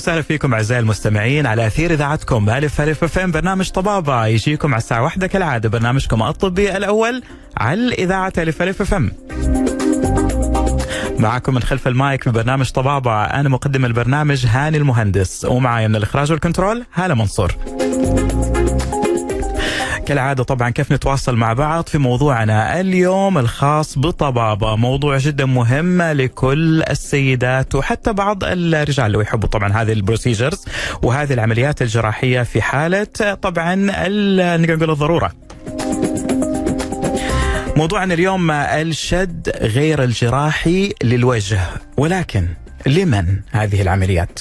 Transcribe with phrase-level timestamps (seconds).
[0.00, 3.30] وسهلا فيكم أعزائي المستمعين على أثير إذاعتكم ألف ألف أف إم.
[3.30, 5.68] برنامج طبابة يجيكم على الساعة واحدة كالعادة.
[5.68, 7.22] برنامجكم الطبي الأول
[7.56, 9.12] على إذاعة ألف ألف أف إم.
[11.18, 15.44] معكم من خلف المايك في برنامج طبابة أنا مقدم البرنامج هاني المهندس.
[15.44, 17.56] ومعايا من الإخراج وال control هالة منصور.
[20.10, 26.82] كالعادة طبعا كيف نتواصل مع بعض في موضوعنا اليوم الخاص بطبابة موضوع جدا مهم لكل
[26.82, 30.64] السيدات وحتى بعض الرجال اللي يحبوا طبعا هذه ال procedures
[31.02, 33.04] وهذه العمليات الجراحية في حالة
[33.42, 35.32] طبعا نقدر نقول الضرورة
[37.76, 41.60] موضوعنا اليوم الشد غير الجراحي للوجه
[41.96, 42.48] ولكن
[42.86, 44.40] لمن هذه العمليات؟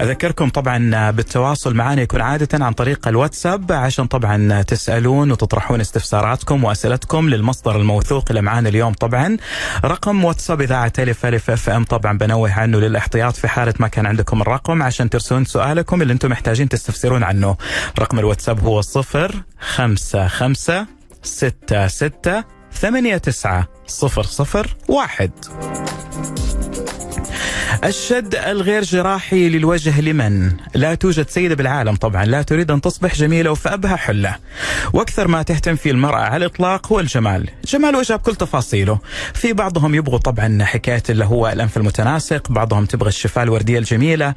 [0.00, 7.28] أذكركم طبعا بالتواصل معنا يكون عادة عن طريق الواتساب عشان طبعا تسألون وتطرحون استفساراتكم وأسئلتكم
[7.28, 9.36] للمصدر الموثوق اللي معانا اليوم طبعا.
[9.84, 14.06] رقم واتساب إذاعة ألف ألف أف أم طبعا بنوه عنه للاحتياط في حالة ما كان
[14.06, 17.56] عندكم الرقم عشان ترسلون سؤالكم اللي أنتم محتاجين تستفسرون عنه.
[17.98, 20.86] رقم الواتساب هو صفر خمسة خمسة
[21.22, 25.30] ستة ستة ثمانية تسعة صفر صفر واحد.
[27.84, 33.50] الشد الغير جراحي للوجه لمن؟ لا توجد سيدة بالعالم طبعا لا تريد أن تصبح جميلة
[33.50, 34.36] وفأبها حلة.
[34.92, 37.48] وأكثر ما تهتم فيه المرأة على الإطلاق هو الجمال.
[37.64, 38.98] جمال وجهها بكل تفاصيله.
[39.34, 44.34] في بعضهم يبغوا طبعا حكاية اللي هو الأنف المتناسق بعضهم تبغى الشفاه الوردية الجميلة.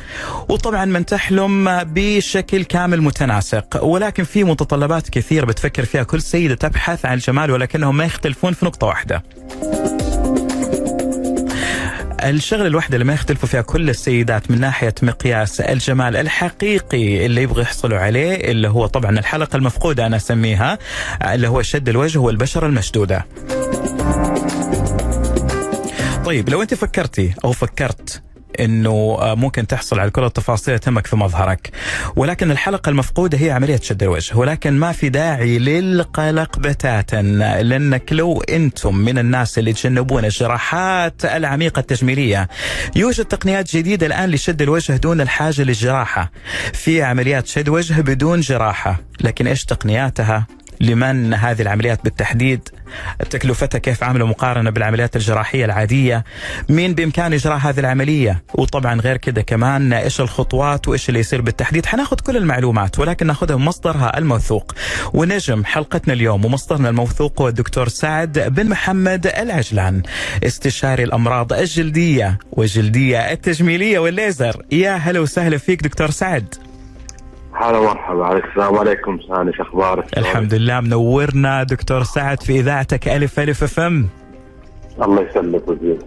[0.50, 3.84] وطبعا من تحلم بشكل كامل متناسق.
[3.84, 8.66] ولكن في متطلبات كثير بتفكر فيها كل سيدة تبحث عن الجمال ولكنهم ما يختلفون في
[8.66, 9.24] نقطة واحدة.
[12.24, 17.62] الشغلة الوحدة اللي ما يختلفوا فيها كل السيدات من ناحية مقياس الجمال الحقيقي اللي يبغوا
[17.62, 20.78] يحصلوا عليه اللي هو طبعا الحلقة المفقودة أنا أسميها
[21.24, 23.26] اللي هو شد الوجه والبشرة المشدودة.
[26.26, 28.22] طيب لو أنت فكرتي أو فكرت
[28.60, 31.72] إنه ممكن تحصل على كل التفاصيل تهمك في مظهرك.
[32.16, 34.38] ولكن الحلقة المفقودة هي عملية شد الوجه.
[34.38, 37.22] ولكن ما في داعي للقلق بتاتا
[37.62, 42.50] لانك لو إنتم من الناس اللي يتجنبون الجراحات العميقة التجميلية.
[42.96, 46.32] يوجد تقنيات جديدة الآن لشد الوجه دون الحاجة للجراحة.
[46.74, 49.02] في عمليات شد وجه بدون جراحة.
[49.22, 50.48] لكن إيش تقنياتها؟
[50.82, 52.70] لمن هذه العمليات بالتحديد
[53.30, 56.24] تكلفتها كيف عامله مقارنة بالعمليات الجراحية العادية
[56.70, 61.86] مين بإمكانه إجراء هذه العملية؟ وطبعا غير كده كمان إيش الخطوات وإيش اللي يصير بالتحديد؟
[61.86, 64.76] حناخذ كل المعلومات ولكن ناخذها من مصدرها الموثوق.
[65.14, 70.02] ونجم حلقتنا اليوم ومصدرنا الموثوق هو الدكتور سعد بن محمد العجلان.
[70.44, 74.66] استشاري الأمراض الجلدية والجلدية التجميلية والليزر.
[74.72, 76.56] يا هلا وسهلا فيك دكتور سعد.
[77.62, 78.26] هلا مرحبا.
[78.26, 78.76] عليك السلام.
[78.76, 81.64] عليكم ساني شو أخبارك؟ الحمد لله منورنا.
[81.64, 84.08] دكتور سعد في إذاعتك ألف ألف أف أم.
[85.02, 85.98] الله يسلمك وزير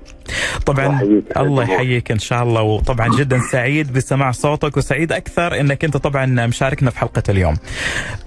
[0.66, 5.96] طبعا الله يحييك إن شاء الله وطبعا جدا سعيد بسماع صوتك وسعيد أكثر إنك أنت
[5.96, 7.56] طبعا مشاركنا في حلقة اليوم.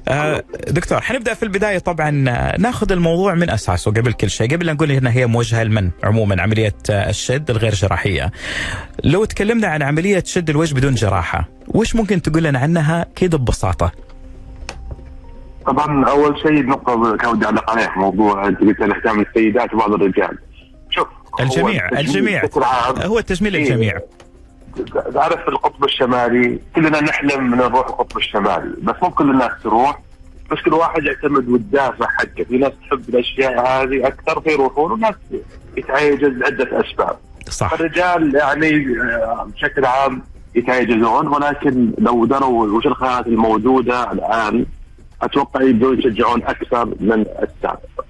[0.08, 2.12] آه دكتور حنبدأ في البداية طبعا
[2.58, 6.42] ناخذ الموضوع من أساسه قبل كل شيء، قبل لا نقول انها هي موجهة لمن عموما
[6.42, 8.32] عملية الشد الغير جراحية.
[9.04, 13.92] لو تكلمنا عن عملية شد الوجه بدون جراحة، وش ممكن تقول لنا عنها كده ببساطه؟
[15.66, 20.38] طبعا أول شيء نقطة كان ودي اعلق عليها موضوع انت قلت الاهتمام السيدات وبعض الرجال.
[21.40, 22.44] الجميع الجميع.
[23.06, 24.00] هو التجميل للجميع
[25.14, 30.00] تعرف القطب الشمالي كلنا نحلم من نروح القطب الشمالي بس مو كل الناس تروح
[30.52, 32.44] بس كل واحد يعتمد والدافع حقه.
[32.50, 35.16] في ناس تحب الأشياء هذه أكثر فيروحون وناس
[35.78, 37.18] يتعيجز لعده أسباب.
[37.50, 37.74] صح.
[37.74, 38.86] الرجال يعني
[39.46, 40.24] بشكل عام
[40.56, 44.66] يتعيجزون ولكن لو دروا وش الخيارات الموجودة الآن
[45.22, 48.07] أتوقع يبدون يشجعون أكثر من السابق.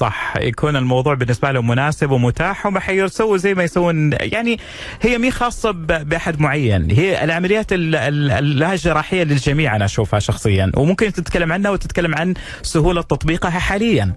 [0.00, 0.34] صح.
[0.36, 4.10] يكون الموضوع بالنسبة لهم مناسب ومتاح هم حيسووا زي ما يسوون.
[4.20, 4.58] يعني
[5.00, 6.90] هي مي خاصة بأحد معين.
[6.90, 10.72] هي العمليات اللا جراحيه للجميع أنا أشوفها شخصيا.
[10.76, 14.12] وممكن تتكلم عنها وتتكلم عن سهولة تطبيقها حاليا.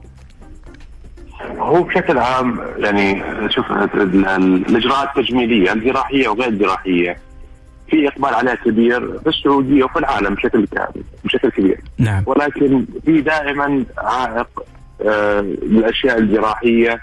[1.57, 7.18] هو بشكل عام يعني شوف الإجراءات التجميليه الجراحية وغير الجراحية.
[7.89, 11.81] في إقبال عليها كبير في السعودية وفي العالم بشكل كامل بشكل كبير.
[11.97, 12.24] نعم.
[12.25, 14.47] ولكن في دائما عائق
[15.03, 17.01] الأشياء الجراحية.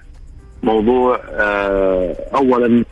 [0.63, 2.85] موضوع آه اولا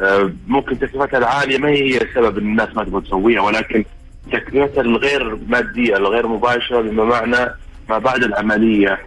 [0.00, 3.84] آه ممكن تكلفتها العالية ما هي السبب إن الناس ما تبغى تسويها ولكن
[4.32, 7.50] تكلفتها الغير مادية الغير مباشرة بما معنى
[7.88, 8.98] ما بعد العملية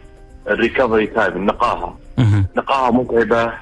[0.50, 2.00] ال recovery time النقاهة.
[2.57, 3.53] نقاهه متعبة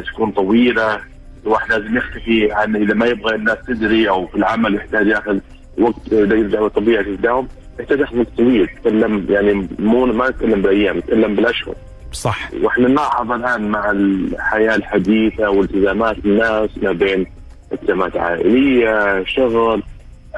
[0.00, 1.00] تكون طويلة
[1.46, 5.38] الواحد لازم يختفي عن إذا ما يبغى الناس تدري أو في العمل يحتاج يأخذ
[5.78, 7.48] وقت يرجع طبيعي يتداوم
[7.80, 11.74] يحتاج وقت طويل يتكلم يعني مو ما نتكلم بايام نتكلم بالأشهر.
[12.12, 12.50] صح.
[12.62, 17.26] وإحنا نلاحظ الآن مع الحياة الحديثة والتزامات الناس ما بين
[17.72, 19.82] التزامات عائلية شغل.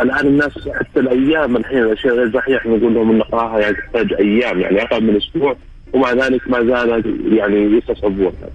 [0.01, 4.83] الآن الناس حتى الأيام الحين الأشياء غير إحنا نقول لهم النقاهه يعني تحتاج أيام يعني
[4.83, 5.57] أقل من أسبوع
[5.93, 8.49] ومع ذلك ما زالت يعني يستصعبونها.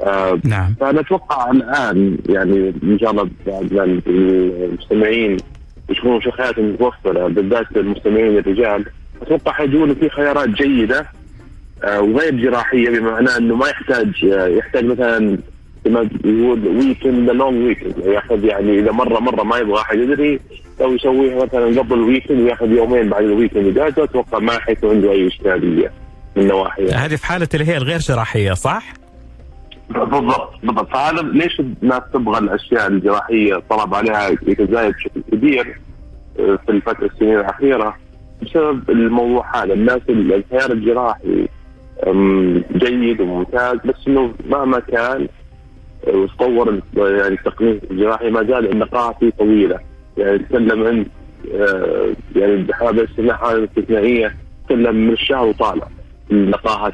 [0.00, 3.28] آه نعم فنتوقع الآن يعني إن شاء الله
[4.06, 5.36] المستمعين
[5.90, 8.84] يشوفون شخصيات متوفره بالذات المستمعين الرجال.
[9.22, 11.06] أتوقع حيجون في خيارات جيدة
[11.84, 15.38] آه وغير جراحية بمعنى أنه ما يحتاج آه يحتاج مثلا
[15.84, 20.40] كما يقول weekend long weekend ياخذ يعني إذا مره مرة ما يبغى أحد يدري
[20.80, 24.90] لو يسويها مثلا قبل ال weekend وياخذ يومين بعد ال weekend إجازة أتوقع ما حيكون
[24.90, 25.92] عنده أي إشكالية
[26.36, 28.84] من نواحي هذه في حالة اللي هي الغير جراحية صح؟
[29.90, 30.88] بالضبط بالضبط.
[30.88, 35.80] فهذا ليش الناس تبغى الأشياء الجراحية؟ طلب عليها يتزايد بشكل كبير
[36.38, 37.96] آه، في الفترة السنين الأخيرة
[38.42, 39.72] بسبب الموضوع هذا.
[39.74, 41.48] الناس الخيار الجراحي
[42.76, 45.28] جيد وممتاز بس إنه مهما كان
[46.08, 49.78] آه، وتطور يعني التقنية الجراحي ما زال النقاهة فيه طويلة.
[50.16, 51.06] يعني تكلم عن
[51.54, 54.36] آه، يعني بحالة استثناء حاله استثنائيه
[54.66, 55.88] تكلم من الشهر وطالع
[56.32, 56.92] النقاهة.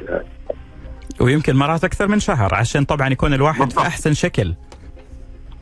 [1.21, 3.85] ويمكن مرات أكثر من شهر عشان طبعا يكون الواحد في بالضبط.
[3.85, 4.53] أحسن شكل.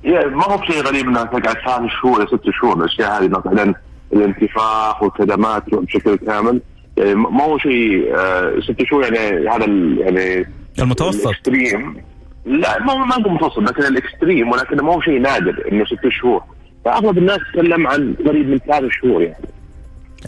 [0.03, 3.73] يعني ما هو بشيء غريب انها تقعد ثلاث شهور ست شهور الاشياء هذه مثلا
[4.13, 6.61] الانتفاخ والكدمات بشكل كامل؟
[6.97, 9.65] يعني ما هو شيء آه ست شهور يعني هذا
[10.05, 10.45] يعني
[10.79, 11.27] المتوسط.
[11.27, 11.97] ال extreme.
[12.45, 16.07] لا ما ما أقول متوسط لكن ال extreme ولكن ما هو شيء نادر إنه ست
[16.21, 16.43] شهور.
[16.85, 19.45] فأغلب الناس تتكلم عن قريب من ثلاث شهور يعني.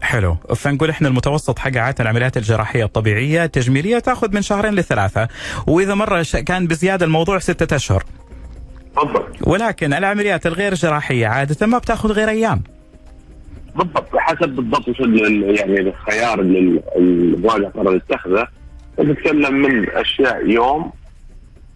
[0.02, 0.36] حلو.
[0.56, 5.28] فنقول إحنا المتوسط حق عادة العمليات الجراحية الطبيعية التجميليه تأخذ من شهرين لثلاثة
[5.68, 8.04] وإذا مرة كان بزيادة الموضوع ستة أشهر.
[8.96, 9.48] بالضبط.
[9.48, 12.62] ولكن العمليات الغير جراحية عادة ما بتأخذ غير أيام.
[13.76, 14.16] بالضبط.
[14.18, 18.48] حسب بالضبط وش يعني الخيار اللي ال- المراجع قرر يتخذه
[19.00, 20.92] نتكلم من أشياء يوم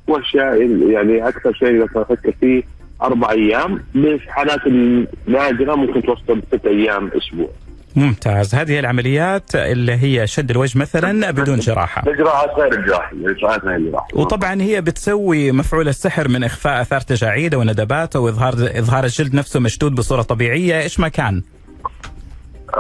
[0.07, 0.61] وأشياء
[0.91, 2.63] يعني أكثر شيء إذا أفكر فيه
[3.01, 3.83] أربع أيام.
[3.93, 7.49] في حالات النادره ممكن توصل ست أيام أسبوع.
[7.97, 8.55] ممتاز.
[8.55, 12.03] هذه العمليات اللي هي شد الوجه مثلا بدون جراحة.
[12.07, 14.17] الاجراءات غير الجراحية، الاجراءات غير الجراحية.
[14.19, 19.95] وطبعا هي بتسوي مفعول السحر من إخفاء أثار تجاعيد وندبات وإظهار إظهار الجلد نفسه مشدود
[19.95, 20.81] بصورة طبيعية.
[20.81, 21.43] إيش ما كان؟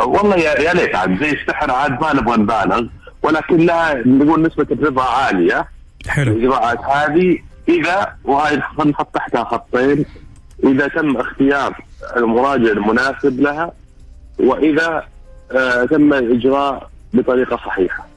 [0.05, 1.19] والله يا يا ليت عاد.
[1.19, 2.87] زي السحر عاد ما نبغى نبالغ
[3.21, 5.67] ولكن لها نقول نسبة الرضا عالية.
[6.07, 6.31] حلو.
[6.31, 7.37] الإجراءات هذه
[7.69, 10.05] إذا وهي نحط تحتها خطين.
[10.63, 11.77] إذا تم اختيار
[12.17, 13.71] المراجع المناسب لها
[14.39, 15.03] وإذا
[15.51, 18.07] آه تم الإجراء بطريقة صحيحة.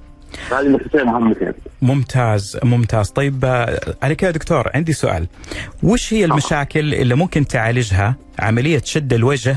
[0.53, 1.53] هذه نقطتين مهمتين.
[1.83, 3.11] ممتاز ممتاز.
[3.11, 5.27] طيب آه، على يا دكتور عندي سؤال.
[5.83, 9.57] وش هي المشاكل اللي ممكن تعالجها عملية شد الوجه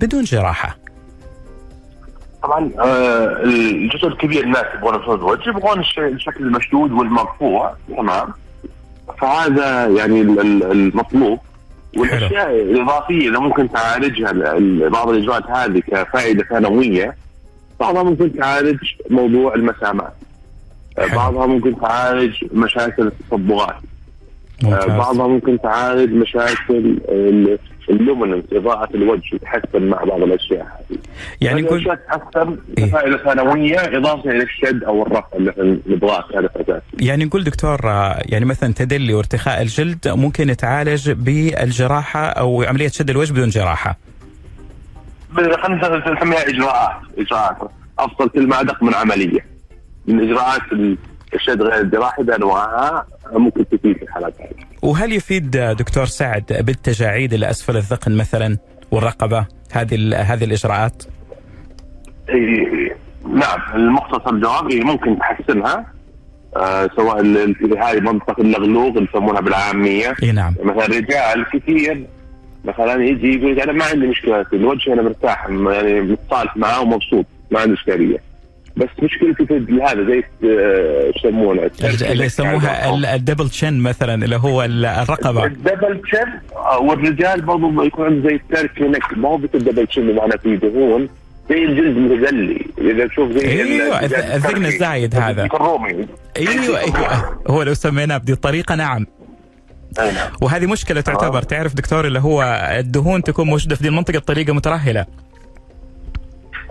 [0.00, 0.76] بدون جراحة؟
[2.42, 8.28] طبعا آه الجزء الكبير الناس يبغون يوصلون الوجه يبغون الش- الشكل المشدود والمرفوع تمام.
[9.20, 11.38] فهذا يعني ال- ال- المطلوب.
[11.96, 17.14] والأشياء الإضافية اللي ممكن تعالجها ال- ال- بعض الإجراءات هذه كفائدة ثانوية
[17.80, 18.78] بعضها ممكن تعالج
[19.10, 20.12] موضوع المسامات.
[20.98, 21.16] حلو.
[21.16, 23.74] بعضها ممكن تعالج مشاكل التصبغات
[24.62, 24.84] ممتاز.
[24.90, 26.98] بعضها ممكن تعالج مشاكل
[27.90, 30.60] اللومننس اضاءه الوجه يتحسن مع بعض الأشياء
[30.90, 30.98] هذه
[31.40, 32.84] يعني تتحسن إيه.
[32.86, 37.06] كفائده ثانويه إضافة إلى الشد أو الرفع اللي إحنا نبغاه كهدف اساسي.
[37.06, 37.80] يعني نقول دكتور
[38.26, 43.96] يعني مثلا تدلي وارتخاء الجلد ممكن يتعالج بالجراحة أو عملية شد الوجه بدون جراحة
[45.36, 47.56] خلينا نسميها إجراءات إجراءات
[47.98, 49.46] أفضل كلمة أدق من عملية.
[50.06, 50.96] من إجراءات ال-
[51.34, 54.67] الشد غير الجراحي بانواعها ممكن تفيد في الحالات هذه.
[54.88, 58.58] وهل يفيد دكتور سعد بالتجاعيد اللي أسفل الذقن مثلا
[58.90, 61.02] والرقبة هذه هذه الإجراءات؟
[62.28, 62.96] إيه،
[63.34, 65.86] نعم المختصر الجواب إيه، ممكن تحسنها.
[66.56, 67.20] آه سواء
[67.78, 70.14] هاي منطقة اللغلوغ اللي يسمونها بالعامية.
[70.22, 70.54] إي نعم.
[70.64, 72.06] مثلا رجال كثير
[72.64, 77.26] مثلا يجي يقول أنا ما عندي مشكلة في الوجه أنا مرتاح يعني متصالح معاه ومبسوط
[77.50, 78.27] ما عندي إشكالية.
[78.78, 81.70] بس مشكلتي في هذا زي آه، يسمونه.
[82.02, 85.44] اللي يسموها ال- ال double chin مثلا اللي هو ال- الرقبة.
[85.44, 89.48] ال double chin آه، والرجال برضه يكون عنده زي ال turkey neck ما هو بس
[89.54, 91.08] ال double chin بمعنى فيه دهون
[91.50, 94.64] زي الجلد متدلي إذا تشوف زي أيوه ال- الذ- الذقن.
[94.66, 95.44] الزايد هذا.
[95.44, 96.06] الرومي.
[96.36, 97.40] أيوه أيوه.
[97.48, 99.06] هو لو سميناه بدي الطريقة نعم.
[100.00, 100.30] أي نعم.
[100.42, 102.42] وهذه مشكلة تعتبر تعرف دكتور اللي هو
[102.78, 105.06] الدهون تكون موجودة في دي المنطقة بطريقة مترهلة.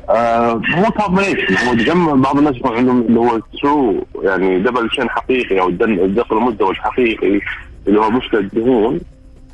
[0.09, 5.09] آه، مو combination هو جمع بعض الناس يكون عندهم اللي هو true يعني double chin
[5.09, 7.39] حقيقي أو الذقن المزدوج حقيقي
[7.87, 8.99] اللي هو مشكله دهون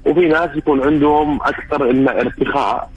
[0.05, 2.89] وفي ناس يكون عندهم أكثر انه ارتخاء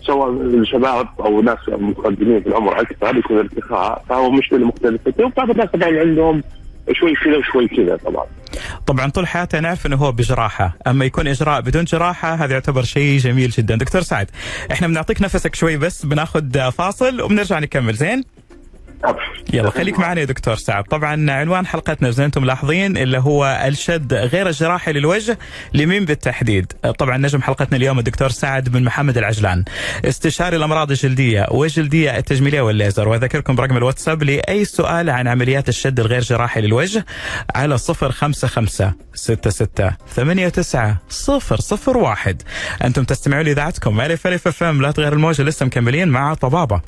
[0.00, 5.68] سواء الشباب أو ناس متقدمين في العمر أكثر يكون ارتخاء فهو مشكله مختلفه وبعض الناس
[5.68, 6.42] طبعا عندهم
[6.92, 8.26] شوي كذا وشوي كذا طبعا.
[8.86, 10.78] طبعا طول حياته نعرف إنه هو بجراحة.
[10.86, 13.76] أما يكون إجراء بدون جراحة هذا يعتبر شيء جميل جدا.
[13.76, 14.30] دكتور سعد
[14.72, 18.24] إحنا بنعطيك نفسك شوي بس بناخذ فاصل وبنرجع نكمل زين؟
[19.52, 20.84] يلا خليك معنا يا دكتور سعد.
[20.84, 25.38] طبعا عنوان حلقتنا زي أنتم ملاحظين اللي هو الشد غير الجراحي للوجه
[25.74, 29.64] لمين بالتحديد؟ طبعا نجم حلقتنا اليوم الدكتور سعد بن محمد العجلان.
[30.04, 33.08] استشاري الأمراض الجلدية والجلديه التجميلية والليزر.
[33.08, 37.06] وأذكركم برقم الواتساب لأي سؤال عن عمليات الشد الغير جراحي للوجه
[37.54, 40.96] على 055 66 89
[41.96, 42.42] 001
[42.84, 46.80] أنتم تستمعون لإذاعتكم ألف ألف لا تغير الموجة لسه مكملين مع طبابة.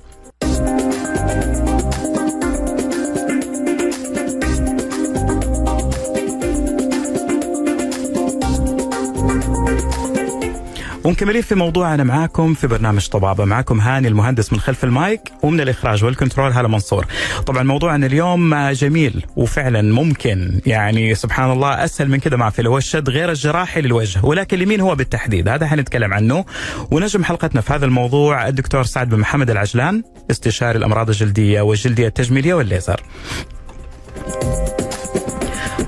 [11.04, 13.80] ومكملين في موضوعنا معاكم في برنامج طبابة معاكم.
[13.80, 16.52] هاني المهندس من خلف المايك ومن الإخراج والكنترول.
[16.52, 17.06] هلا منصور.
[17.46, 20.60] طبعا موضوعنا اليوم جميل وفعلا ممكن.
[20.66, 22.68] يعني سبحان الله أسهل من كده ما في.
[22.68, 26.44] هو الشد غير الجراحي للوجه ولكن لمين هو بالتحديد؟ هذا حنتكلم عنه.
[26.90, 32.54] ونجم حلقتنا في هذا الموضوع الدكتور سعد بن محمد العجلان استشاري الأمراض الجلدية والجلدية التجميلية
[32.54, 33.00] والليزر.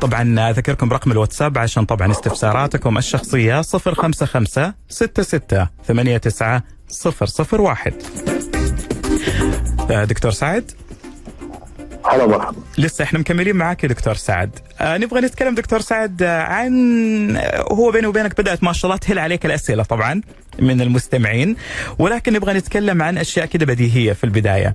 [0.03, 6.61] طبعا أذكركم برقم الواتساب عشان طبعا استفساراتكم الشخصية 055 66 89
[7.61, 7.95] 001
[10.09, 10.71] دكتور سعد؟
[12.11, 12.57] هلا مرحبا.
[12.79, 14.59] لسه إحنا مكملين معاك يا دكتور سعد.
[14.81, 17.37] آه نبغى نتكلم دكتور سعد عن
[17.71, 20.21] هو بيني وبينك بدأت ما شاء الله تهل عليك الأسئلة طبعا
[20.59, 21.57] من المستمعين
[21.99, 24.75] ولكن نبغى نتكلم عن أشياء كده بديهية في البداية.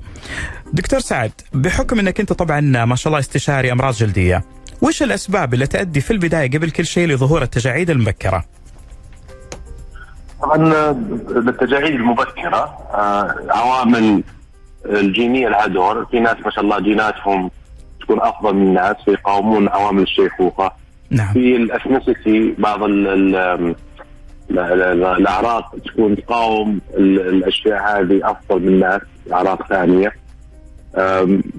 [0.73, 4.43] دكتور سعد بحكم إنك أنت طبعا ما شاء الله استشاري أمراض جلدية
[4.81, 8.43] وش الأسباب اللي تؤدي في البداية قبل كل شيء لظهور التجاعيد المبكرة؟
[10.41, 10.91] طبعا
[11.49, 12.77] التجاعيد المبكرة
[13.49, 14.23] عوامل
[14.85, 17.51] الجينية لها دور في ناس ما شاء الله جيناتهم
[18.01, 20.71] تكون أفضل من الناس فيقاومون عوامل الشيخوخة
[21.09, 21.33] نعم.
[21.33, 23.75] في ال ethnicity بعض ال ال
[25.03, 29.01] الأعراق تكون تقاوم الأشياء هذه أفضل من الناس
[29.33, 30.13] أعراق ثانية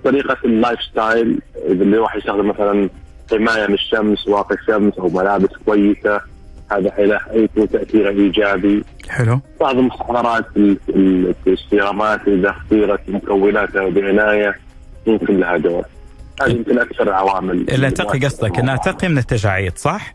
[0.04, 2.88] طريقة ال lifestyle إذا الواحد يستخدم مثلا
[3.30, 6.20] حماية من الشمس واقي الشمس أو ملابس كويسة
[6.70, 10.44] هذا حيكون تاثيره إيجابي حلو بعض المستحضرات
[11.46, 14.58] السيرامات إذا اختيرت مكوناتها بعنايه
[15.06, 15.84] يمكن لها دور
[16.42, 20.14] هذه يمكن أكثر العوامل اللي تقي قصدك انها تقي من التجاعيد صح؟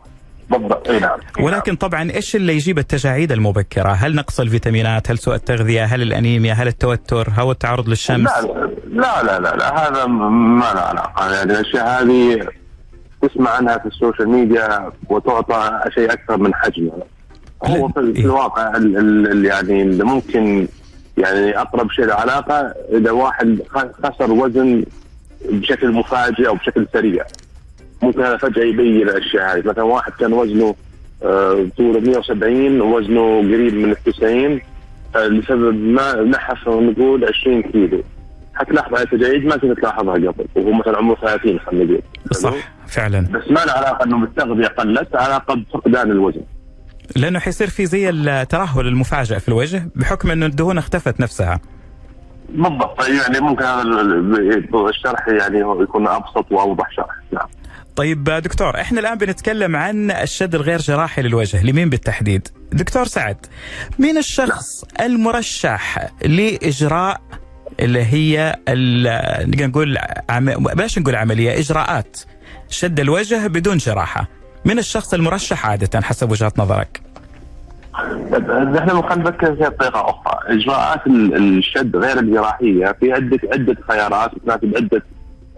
[0.50, 5.34] بالضبط إي نعم ولكن طبعا إيش اللي يجيب التجاعيد المبكرة؟ هل نقص الفيتامينات؟ هل سوء
[5.34, 10.72] التغذية؟ هل الأنيميا؟ هل التوتر؟ هل التعرض للشمس؟ لا لا لا لا, لا هذا ما
[10.74, 12.48] له علاقة يعني الأشياء هذه
[13.28, 17.02] تسمع عنها في ال social media وتعطى شيء أكثر من حجمها.
[17.64, 20.66] هو في الواقع ال يعني اللي ممكن
[21.18, 23.58] يعني أقرب شيء له علاقة إذا واحد
[24.02, 24.84] خسر وزن
[25.50, 27.24] بشكل مفاجئ أو بشكل سريع.
[28.02, 29.68] ممكن هذا فجأة يبين الأشياء هذه.
[29.68, 30.74] مثلا واحد كان وزنه
[31.76, 34.60] طوله 170 وزنه قريب من ال 90
[35.16, 38.02] لسبب ما نحف نقول 20 كيلو.
[38.54, 42.02] حتلاحظ على التجاعيد ما كنت تلاحظها قبل وهو مثلا عمره 30 خلينا نقول.
[42.32, 42.54] صح
[42.86, 43.20] فعلا.
[43.20, 46.42] بس ما له علاقة إنه بالتغذيه قلت علاقه بفقدان الوزن
[47.16, 51.60] لأنه حيصير في زي الترهل المفاجئ في الوجه بحكم إنه الدهون اختفت نفسها.
[52.48, 53.82] بالضبط يعني ممكن هذا
[54.90, 57.16] الشرح يعني يكون أبسط وأوضح شرح.
[57.32, 57.48] نعم.
[57.96, 63.46] طيب دكتور إحنا الآن بنتكلم عن الشد الغير جراحي للوجه لمين بالتحديد؟ دكتور سعد
[63.98, 67.20] مين الشخص المرشح لإجراء
[67.80, 68.56] اللي هي
[69.48, 69.98] نقدر نقول.
[70.74, 72.16] بلاش نقول عملية إجراءات
[72.68, 74.28] شد الوجه بدون جراحة
[74.64, 77.00] من الشخص المرشح عادة حسب وجهه نظرك
[78.78, 84.76] إحنا خلينا نفكر في طريقة أخرى، إجراءات الشد غير الجراحية في عده عدة خيارات تناسب
[84.76, 85.02] عده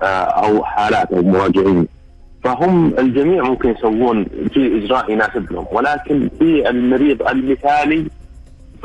[0.02, 1.88] أو حالات أو مراجعين.
[2.44, 8.06] فهم الجميع ممكن يسوون في إجراء يناسبهم ولكن في المريض المثالي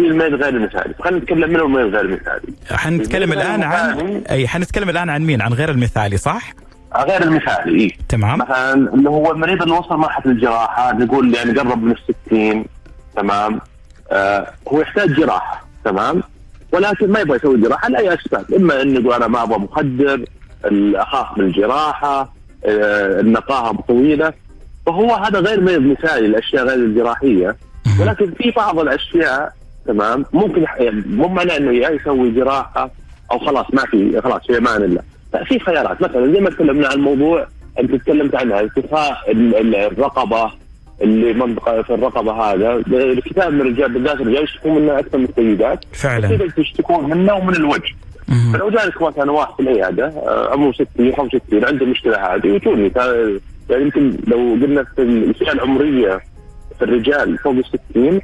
[0.06, 2.54] المريض غير المثالي، خلينا نتكلم من المريض غير المثالي.
[2.72, 6.54] حنتكلم الآن عن أي حنتكلم الآن عن مين؟ عن غير المثالي صح؟
[6.98, 11.84] غير المثالي إيه؟ تمام مثلا اللي هو المريض اللي وصل مرحلة الجراحة نقول يعني قرب
[11.84, 12.66] من الستين
[13.16, 13.62] تمام
[14.12, 16.24] آه هو يحتاج جراحة تمام
[16.72, 20.26] ولكن ما يبغى يسوي جراحة لأي أسباب إما إنه يقول أنا ما أبغى مخدر
[20.96, 22.34] اخاف من الجراحة
[22.66, 24.34] آه النقاهة طويلة
[24.86, 27.56] فهو هذا غير مريض مثالي الأشياء غير الجراحية
[28.00, 29.54] ولكن في بعض الأشياء
[29.86, 32.92] تمام؟ ممكن يعني مو معناه إنه يا يسوي جراحة
[33.32, 35.02] أو خلاص ما في خلاص في أمان الله
[35.46, 36.02] في خيارات.
[36.02, 37.48] مثلا زي ما تكلمنا عن موضوع
[37.80, 40.52] أنت تكلمت عنها ارتخاء الرقبة
[41.02, 42.76] اللي منطقه في الرقبة هذا.
[42.88, 45.80] الكثير من الرجال بالذات الرجال يشتكون منه أكثر من السيدات.
[45.94, 46.50] فعلا.
[46.58, 47.96] يشتكون منه ومن الوجه.
[48.54, 50.14] فلو جالك مثلا واحد في العيادة
[50.52, 52.92] عمره 60 65 عنده المشكلة هذه ويجوني
[53.70, 56.22] يعني يمكن لو قلنا في الفئة العمرية
[56.80, 58.22] في الرجال فوق ال 60 آه،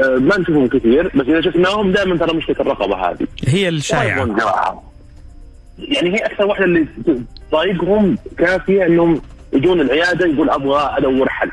[0.00, 3.26] ما نشوفهم كثير بس إذا شفناهم دائما ترى مشكلة الرقبة هذه.
[3.46, 4.82] هي الشائعة.
[5.78, 6.86] يعني هي أكثر واحدة اللي
[7.50, 9.22] تضايقهم كافية إنهم
[9.52, 11.50] يجون العيادة يقول أبغى أدور حل.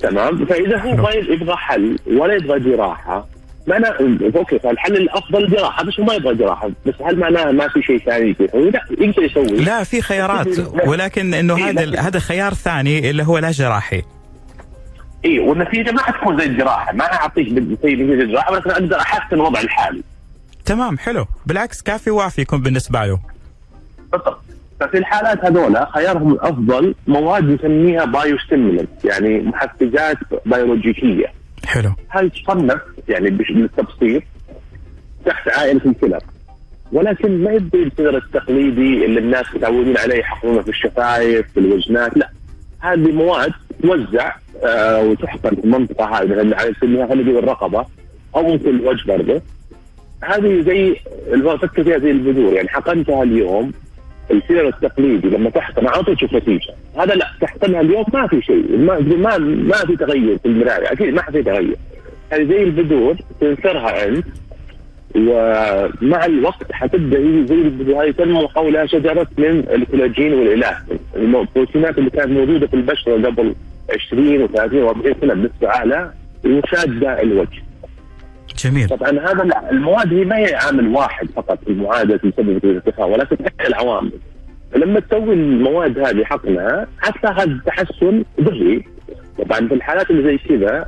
[0.00, 3.26] تمام؟ فإذا هو ما يبغى حل ولا يبغى جراحة
[3.66, 3.96] معناه
[4.36, 6.70] أوكي فالحل الأفضل جراحة بس هو ما يبغى جراحة.
[6.86, 9.46] بس هل معناه ما في شيء ثاني يسوي؟ لا يقدر يسوي.
[9.46, 10.58] لا في خيارات
[10.88, 14.02] ولكن إنه إيه، هذا هذا خيار ثاني اللي هو لا جراحي.
[15.24, 16.92] اي والنتيجة ما حتكون زي الجراحة.
[16.92, 20.02] ما أعطيك زي نتيجه الجراحه ولكن أقدر أحسن الوضع الحالي.
[20.64, 21.26] تمام حلو.
[21.46, 23.20] بالعكس كافي وافي يكون بالنسبة له.
[24.12, 24.40] بالضبط.
[24.80, 28.36] ففي الحالات هذولا خيارهم الأفضل مواد نسميها بايو
[29.04, 31.32] يعني محفزات بيولوجيكيه
[31.66, 31.92] حلو.
[32.10, 34.22] هاي تصنف يعني بالتبسيط
[35.26, 36.18] تحت عائلة الكلى.
[36.92, 42.30] ولكن ما يبدي الفكر التقليدي اللي الناس متعودين عليه يحطونه في الشفايف في الوجنات لا.
[42.80, 44.32] هذه مواد توزع
[44.64, 47.86] آه وتحقن في المنطقة هذه مثلا على خلينا نقول الرقبة
[48.36, 49.42] أو ممكن الوجه برضه.
[50.22, 50.96] هذه زي
[51.62, 53.72] فكر فيها زي البذور يعني حقنتها اليوم
[54.30, 56.74] الفيلر التقليدي لما تحقن على طول تشوف نتيجة.
[56.98, 61.14] هذا لا تحقنها اليوم ما في شيء ما ما ما في تغير في المرايه أكيد
[61.14, 61.76] ما في تغير.
[62.32, 64.24] هذه زي البذور تنثرها انت
[65.16, 72.30] ومع الوقت حتبدأ هي زي هذه تنمو حولها شجرة من الكولاجين والالاستين البروتينات اللي كانت
[72.30, 73.54] موجودة في البشرة قبل
[74.08, 76.12] 20 و30 و40 سنة بنسبه اعلى
[76.46, 77.62] وشادة الوجه.
[78.64, 78.88] جميل.
[78.88, 83.68] طبعا هذا المواد هي ما هي عامل واحد فقط في معادله مسببه الارتفاع ولكن احدى
[83.68, 84.12] العوامل.
[84.72, 88.84] فلما تسوي المواد هذه حقنها حتلاحظ تحسن ذري
[89.38, 90.86] طبعا في الحالات اللي زي كذا.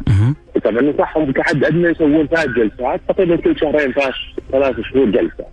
[0.65, 4.15] طبعا ننصحهم كحد أدنى يسوون ثلاث جلسات تقريبا كل شهرين ثلاث
[4.53, 5.45] ثلاث شهور جلسة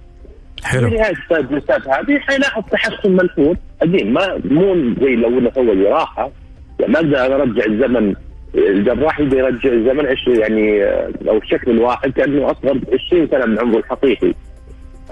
[0.61, 5.51] في حلو نهايه الثلاث جلسات هذه حيلاحظ تحسن ملحوظ قديم ما مو زي لو إنه
[5.55, 6.31] سوى جراحه
[6.79, 8.13] يعني ما أقدر أرجع الزمن
[8.55, 13.60] الجراح يقدر يرجع الزمن يعني آه، أو الشكل الواحد كأنه أصغر ب 20 سنة من
[13.60, 14.33] عمره الحقيقي.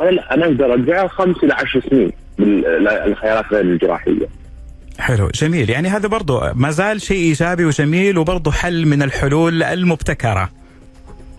[0.01, 4.27] أنا لا أنا أقدر أرجعه خمس إلى عشر سنين بالخيارات غير الجراحية.
[4.99, 5.69] حلو جميل.
[5.69, 10.49] يعني هذا برضو ما زال شيء إيجابي وجميل وبرضو حل من الحلول المبتكرة.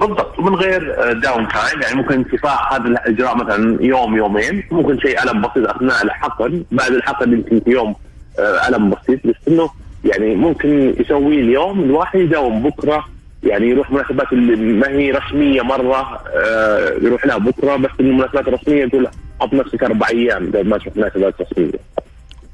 [0.01, 0.39] بالضبط.
[0.39, 5.69] ومن غير downtime يعني ممكن انتفاخ هذا الإجراء مثلا يوم يومين ممكن شيء ألم بسيط
[5.69, 7.95] أثناء الحقن بعد الحقن يمكن يوم
[8.39, 9.71] آه، ألم بسيط بس إنه
[10.05, 12.63] يعني ممكن يسويه اليوم الواحد يداوم.
[12.63, 13.05] بكرة
[13.43, 18.85] يعني يروح مناسبات اللي ما هي رسمية مرة آه، يروح لها بكرة بس المناسبات الرسمية
[18.85, 19.09] يقول
[19.41, 21.71] حط نفسك أربع أيام قبل ما تروح مناسبات رسمية.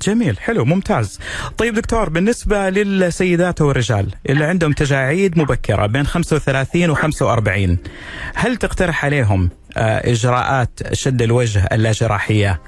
[0.02, 1.20] جميل حلو ممتاز.
[1.58, 7.78] طيب دكتور بالنسبة للسيدات والرجال اللي عندهم تجاعيد مبكرة بين 35 و 45
[8.34, 12.60] هل تقترح عليهم آه، إجراءات شد الوجه اللاجراحية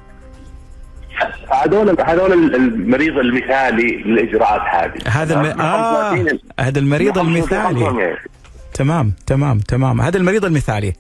[1.65, 5.23] هذول هذول المريض المثالي للإجراءات هذه.
[5.23, 5.61] هذا الم...
[5.61, 6.27] آه
[6.61, 8.17] هذا المريض المثالي.
[8.75, 10.01] تمام تمام تمام.
[10.01, 10.93] هذا المريض المثالي.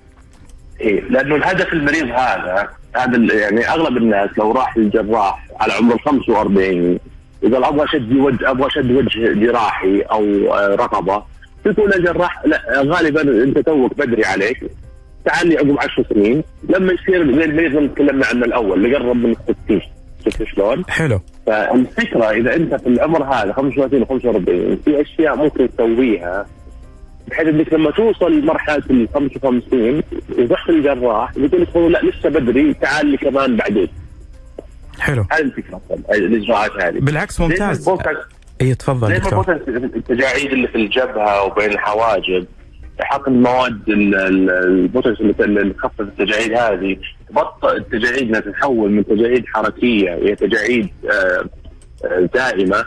[0.85, 6.01] إيه لأنه الهدف المريض هذا هذا يعني أغلب الناس لو راح للجراح على عمر ال
[6.01, 6.99] 45
[7.42, 11.23] وقال أبغى شد وجه أبغى شد وجه جراحي أو آه، رقبة
[11.66, 14.70] يقول الجراح لا غالبا أنت توك بدري عليك
[15.25, 19.16] تعال لي عقب 10 سنين لما يصير زي المريض اللي تكلمنا عنه الأول اللي قرب
[19.16, 19.35] من
[19.66, 19.81] 60
[20.25, 25.68] شفت شلون؟ حلو فالفكرة إذا أنت في العمر هذا 35 و 45 في أشياء ممكن
[25.77, 26.47] تسويها
[27.28, 30.02] بحيث إنك لما توصل لمرحلة ال 55
[30.38, 33.88] وتروح الجراح يقول لك لا لسه بدري تعال لي كمان بعدين.
[35.00, 35.24] حلو.
[35.30, 36.98] هذه الفكرة الإجراءات هذه.
[36.98, 37.88] بالعكس ممتاز.
[38.60, 39.52] اي تفضل زي دكتور.
[39.96, 42.46] التجاعيد اللي في الجبهة وبين الحواجب
[43.00, 46.96] حقن مواد ال- ال- البوتوكس اللي تخفف التجاعيد هذه
[47.28, 51.44] تبطئ التجاعيد انها تتحول من تجاعيد حركية إلى تجاعيد آه،
[52.06, 52.84] آه، دائمة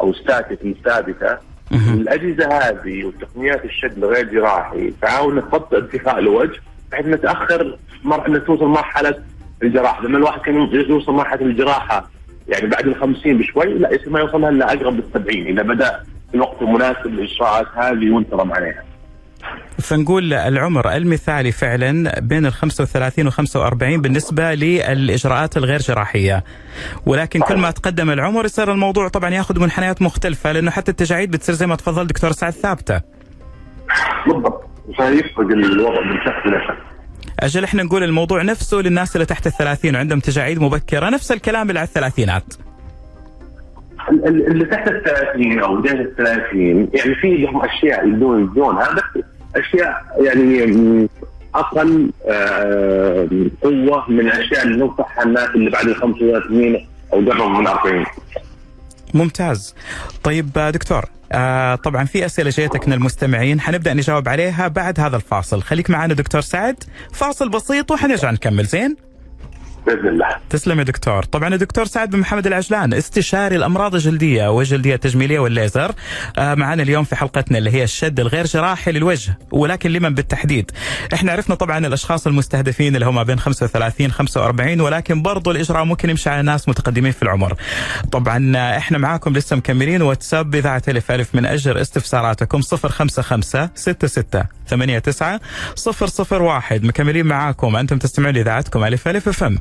[0.00, 1.38] أو ستاتيك ثابته.
[1.74, 6.60] الأجهزة هذه وتقنيات الشد الغير جراحي تعاون انها تبطئ ارتفاع الوجه
[6.92, 8.26] بحيث انها تاخر مر...
[8.26, 9.14] انها توصل مرحلة
[9.62, 12.10] الجراحة لما الواحد كان يوصل مرحلة الجراحة
[12.48, 16.02] يعني بعد ال 50 بشوي لا يصير ما يوصلها إلا أقرب لل 70 إذا بدأ
[16.30, 18.84] في الوقت المناسب للاجراءات هذه وانتظم عليها.
[19.78, 26.44] فنقول العمر المثالي فعلا بين ال 35 و 45 بالنسبة للإجراءات الغير جراحية.
[27.06, 31.54] ولكن كل ما تقدم العمر يصير الموضوع طبعا ياخذ منحنيات مختلفة لأنه حتى التجاعيد بتصير
[31.54, 33.00] زي ما تفضل دكتور سعد ثابتة.
[34.26, 34.64] بالضبط.
[34.96, 36.92] فيفرق الوضع من شخص إلى شخص.
[37.40, 41.78] أجل إحنا نقول الموضوع نفسه للناس اللي تحت الثلاثين وعندهم تجاعيد مبكرة نفس الكلام اللي
[41.80, 42.44] على الثلاثينات.
[44.10, 48.42] ال- ال- اللي تحت ال 30 أو بداية ال 30 يعني في لهم أشياء يبدون
[48.42, 49.02] يبدون هذا
[49.56, 51.08] أشياء يعني م،
[51.54, 53.28] أقل آه،
[53.62, 58.04] قوة من الاشياء اللي ننصحها الناس اللي بعد ال 35 أو قبل من 40
[59.14, 59.74] ممتاز.
[60.22, 65.16] طيب آه، دكتور آه طبعا في أسئلة جيتك من المستمعين حنبدأ نجاوب عليها بعد هذا
[65.16, 65.62] الفاصل.
[65.62, 66.84] خليك معنا دكتور سعد.
[67.12, 68.96] فاصل بسيط وحنرجع نكمل زين؟
[69.86, 70.28] بإذن الله.
[70.50, 71.22] تسلم يا دكتور.
[71.22, 75.92] طبعا الدكتور سعد بن محمد العجلان استشاري الأمراض الجلدية والجلديه التجميليه والليزر
[76.38, 80.70] آه معنا اليوم في حلقتنا اللي هي الشد الغير جراحي للوجه ولكن لمن بالتحديد؟
[81.14, 86.30] إحنا عرفنا طبعا الأشخاص المستهدفين اللي هم بين 35 45 ولكن برضو الإجراء ممكن يمشي
[86.30, 87.54] على ناس متقدمين في العمر.
[88.12, 94.24] طبعا آه، إحنا معاكم لسه مكملين واتساب إذاعة ألف ألف من أجل استفساراتكم 055 66
[94.80, 95.38] 89
[96.46, 97.76] 001 مكملين معاكم.
[97.76, 99.58] أنتم تستمعون لإذاعتكم ألف ألف اف ام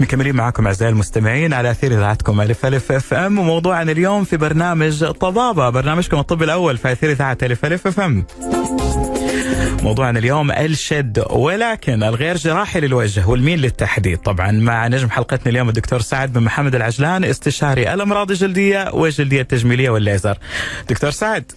[0.00, 5.04] مكملين معكم أعزائي المستمعين على أثير إذاعتكم ألف ألف اف ام وموضوعنا اليوم في برنامج
[5.04, 5.70] طبابة.
[5.70, 8.26] برنامجكم الطبي الأول في أثير إذاعة ألف ألف اف ام.
[9.82, 14.18] موضوعنا اليوم الشد ولكن الغير جراحي للوجه والمين للتحديد.
[14.18, 19.90] طبعا مع نجم حلقتنا اليوم الدكتور سعد بن محمد العجلان استشاري الأمراض الجلدية والجلدية التجميلية
[19.90, 20.38] والليزر.
[20.88, 21.52] دكتور سعد.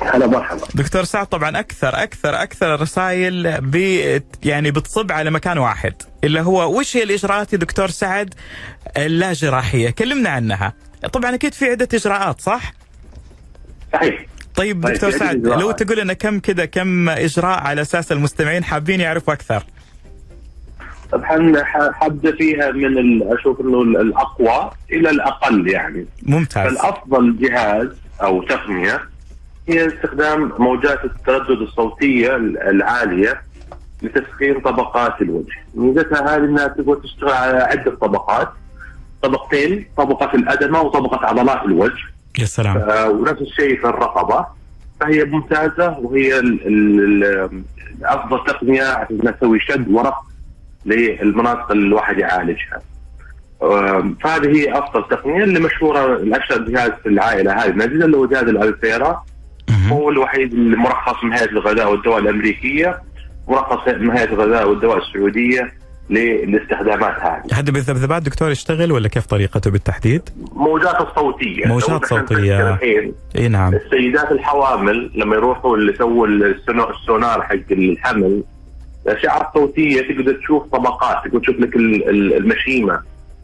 [0.00, 0.60] هلا مرحبا.
[0.74, 6.78] دكتور سعد طبعا أكثر أكثر أكثر الرسائل بي يعني بتصب على مكان واحد اللي هو
[6.78, 8.34] وش هي الإجراءات يا دكتور سعد
[8.96, 10.72] اللا جراحيه كلمنا عنها.
[11.12, 12.72] طبعا أكيد في عدة إجراءات صح؟
[13.92, 14.26] صحيح.
[14.58, 15.46] طيب طيب، دكتور سعد.
[15.46, 19.62] لو تقول لنا كم كذا كم إجراء على أساس المستمعين حابين يعرفوا أكثر؟
[21.12, 26.06] طبعا ح- حبدا فيها من أشوف إنه ال- الأقوى إلى الأقل يعني.
[26.22, 26.66] ممتاز.
[26.68, 27.88] فالأفضل جهاز
[28.22, 29.00] أو تقنية
[29.68, 33.42] هي استخدام موجات التردد الصوتية ال- العالية
[34.02, 35.56] لتسخين طبقات الوجه.
[35.74, 38.48] ميزتها هذه إنها تقدر تشتغل على عدة طبقات.
[39.22, 42.04] طبقتين طبقة الأدمة وطبقة عضلات الوجه.
[42.38, 42.76] يا سلام.
[43.10, 44.46] ونفس الشيء في الرقبة.
[45.00, 47.62] فهي ممتازة وهي ال- ال- ال-
[48.04, 50.14] أفضل تقنية عشان إنها تسوي شد ورق
[50.86, 52.80] للمناطق اللي الواحد يعالجها.
[54.24, 57.70] فهذه هي أفضل تقنية اللي مشهورة الأشهر جهاز في العائلة هذه.
[57.72, 59.24] نجده اللي هو جهاز الألفيرا.
[59.88, 63.02] هو الوحيد اللي مرخص من هيئة الغذاء والدواء الأمريكية
[63.48, 65.72] مرخص من هيئة الغذاء والدواء السعودية.
[66.10, 67.42] للاستخدامات هذه.
[67.58, 72.32] هذا بالذبذبات دكتور يشتغل ولا كيف طريقته بالتحديد؟ موجات الصوتية موجات.
[72.32, 78.42] الحين إي نعم السيدات الحوامل لما يروحوا اللي يسووا السونار, حق الحمل
[79.06, 83.00] الأشعة الصوتية تقدر تشوف طبقات تقدر تشوف لك ال- ال- المشيمة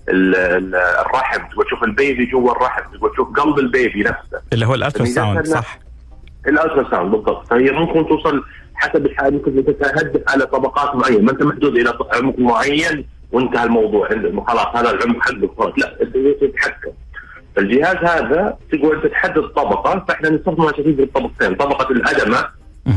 [0.08, 4.40] ال- ال- الرحم تقدر تشوف ال baby جوا الرحم تقدر تشوف قلب ال baby نفسه
[4.52, 5.78] اللي هو ال ultrasound صح
[6.48, 8.42] ال ultrasound بالضبط فهي ممكن توصل
[8.74, 11.22] حسب الحاله ممكن تتهدف على طبقات معينة.
[11.22, 14.08] ما أنت محدود إلى عمق معين وانتهى الموضوع.
[14.46, 16.90] خلاص هذا العمق حقك خلاص لا أنت تتحكم؟
[17.58, 22.44] الجهاز هذا أنت تحدد طبقة فإحنا نستخدمه عشان تجيب طبقتين طبقه الادمه.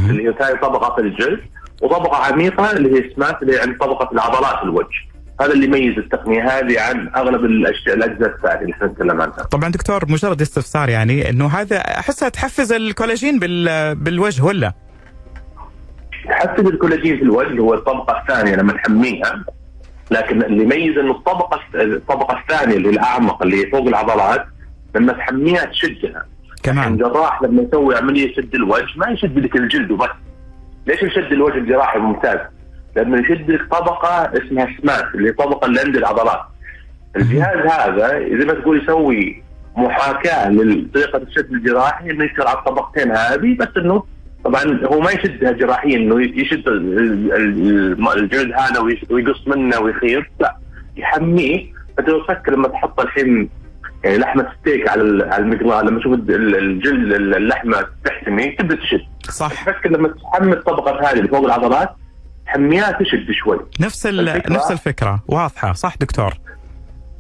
[0.10, 1.40] اللي هي ثاني طبقة في الجلد
[1.82, 5.08] وطبقة عميقة اللي هي سمات اللي هي عند طبقة العضلات الوجه.
[5.42, 9.44] هذا اللي يميز التقنية هذه عن أغلب الاشياء الاجزاء الثانية اللي إحنا نتكلم عنها.
[9.52, 14.74] طبعا دكتور مجرد استفسار يعني إنه هذا أحسها تحفز الكولاجين بال بالوجه ولا؟
[16.30, 19.44] تحفز الكولاجين في الوجه هو الطبقة الثانية لما نحميها
[20.12, 24.46] لكن اللي يميز إنه الطبقة الطبقة الثانية اللي الأعمق اللي فوق العضلات
[24.96, 26.26] لما تحميها تشدها
[26.63, 30.10] كمان الجراح لما يسوي عملية شد الوجه ما يشد لك الجلد وبس.
[30.88, 32.40] ليش يشد الوجه الجراحي ممتاز؟
[32.96, 36.42] لأنه يشد لك طبقة اسمها سمات اللي الطبقه اللي عند العضلات.
[37.16, 39.44] الجهاز هذا زي ما تقول يسوي
[39.76, 44.04] محاكاة لطريقة الشد الجراحي إنه يشتغل على الطبقتين هذه بس إنه
[44.45, 50.58] طبعا هو ما يشدها جراحيا إنه يشد ال- ال- الجلد هذا ويقص منه ويخيط لا
[50.97, 51.65] يحميه.
[52.00, 53.50] انت لو تفكر لما تحط الحين
[54.04, 59.02] يعني لحمة ستيك على على المقلاة لما تشوف ال- الجلد اللحمة تحتمي تبدا تشد.
[59.30, 59.47] صح.
[59.63, 61.89] تفكر لما تحمي الطبقة هذه اللي فوق العضلات
[62.45, 63.60] تحميها تشد شوي.
[63.80, 64.30] نفس ال...
[64.41, 65.23] الفكرة- نفس الفكرة.
[65.28, 66.34] واضحة صح دكتور؟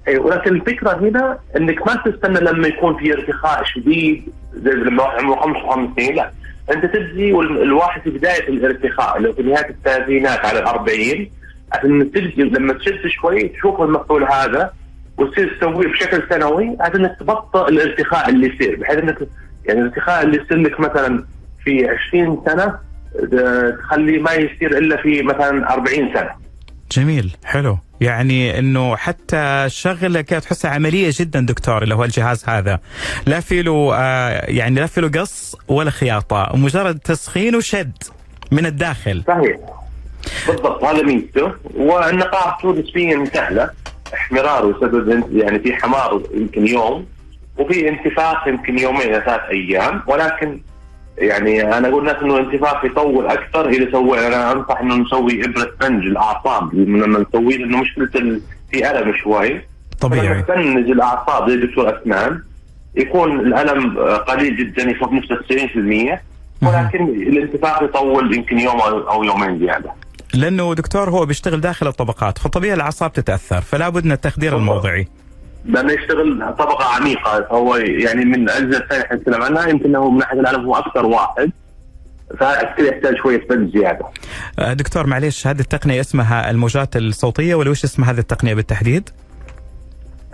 [0.07, 5.19] اي ولكن الفكرة هنا إنك ما تستنى لما يكون في ارتخاء شديد زي لما واحد
[5.23, 6.31] عمره 55 لا.
[6.71, 11.31] أنت تبدي والواحد في بداية الارتخاء اللي في نهاية الثلاثينات على الأربعين
[11.73, 14.71] عشان تبدي لما تشد شوي تشوف المفعول هذا
[15.17, 18.75] وتصير تسويه بشكل سنوي عشان انك تبطئ الارتخاء اللي يصير.
[18.75, 19.17] بحيث انك
[19.65, 21.25] يعني الارتخاء اللي يصير لك مثلا
[21.63, 22.79] في 20 سنة
[23.79, 26.29] تخليه ما يصير إلا في مثلا 40 سنة.
[26.91, 27.77] جميل حلو.
[28.01, 32.79] يعني إنه حتى شغلة كده تحسها عملية جدا دكتور اللي هو الجهاز هذا.
[33.25, 36.51] لا في له آه يعني لا في له قص ولا خياطة.
[36.53, 38.03] مجرد تسخين وشد
[38.51, 39.23] من الداخل.
[39.27, 39.57] صحيح.
[40.47, 41.53] بالضبط هذا ميزته.
[41.75, 43.69] والنقاهه تكون نسبيا سهلة.
[44.13, 47.05] احمرار يسبب يعني في حمار يمكن يوم
[47.57, 50.03] وفي انتفاخ يمكن يومين ثلاث أيام.
[50.07, 50.61] ولكن
[51.17, 55.71] يعني أنا أقول للناس إنه الانتفاخ يطول أكثر إذا سوي أنا أنصح إنه نسوي إبرة
[55.81, 58.39] بنج الاعصاب لما نسويه لأنه مشكلة
[58.71, 59.61] في ألم شوي.
[60.01, 60.41] طبيعي.
[60.43, 62.41] تفنج الأعصاب زي دكتور اسنان
[62.95, 66.21] يكون الألم آه، قليل جدا يفوق نسبه 90%
[66.61, 69.91] ولكن الانتفاخ يطول يمكن يوم أو يومين زيادة.
[70.33, 74.57] لأنه دكتور هو بيشتغل داخل الطبقات فطبيعي الأعصاب تتأثر فلا بد من التخدير.
[74.57, 75.07] الموضعي.
[75.65, 80.17] لأنه يشتغل طبقة عميقة فهو يعني من الاجهزه الثانية إحنا نتكلم عنها يمكن إنه من
[80.17, 81.51] ناحيه الالم هو أكثر واحد
[82.39, 84.05] فكذا يحتاج شوية فن زيادة.
[84.59, 89.09] آه، دكتور معليش هذه التقنية اسمها الموجات الصوتية ولا وش اسم هذه التقنية بالتحديد؟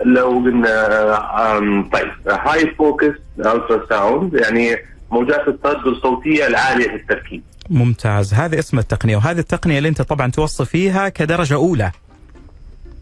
[0.04, 4.76] لو قلنا طيب high focus ultrasound يعني
[5.10, 7.42] موجات التردد الصوتية العالية في التركيب.
[7.70, 11.90] ممتاز هذا اسم التقنية وهذه التقنية اللي أنت طبعا توصف فيها كدرجة أولى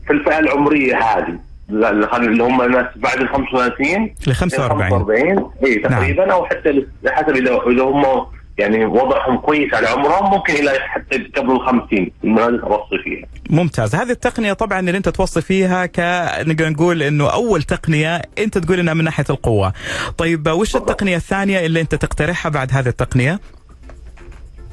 [0.06, 1.38] في الفئة العمرية هذه
[1.72, 7.60] اللي هم الناس بعد ال 35 ل 45 45 اي تقريبا أو حتى حسب اذا
[7.66, 8.26] إذا هم
[8.58, 13.26] يعني وضعهم كويس على عمرهم ممكن إلى حتى قبل ال 50 انه هذه أوصي فيها.
[13.50, 13.94] ممتاز.
[13.94, 16.00] هذه التقنية طبعا اللي أنت توصف فيها ك
[16.46, 19.72] نقدر نقول إنه أول تقنية أنت تقول إنها من ناحية القوة.
[20.18, 20.76] طيب وش.
[20.76, 23.40] التقنية الثانية اللي أنت تقترحها بعد هذه التقنية؟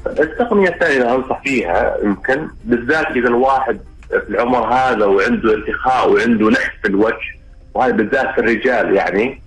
[0.06, 6.50] التقنية الثانية اللي أنصح فيها يمكن بالذات إذا الواحد في العمر هذا وعنده ارتخاء وعنده
[6.50, 7.40] لحم في الوجه
[7.74, 9.42] وهذا بالذات في الرجال يعني.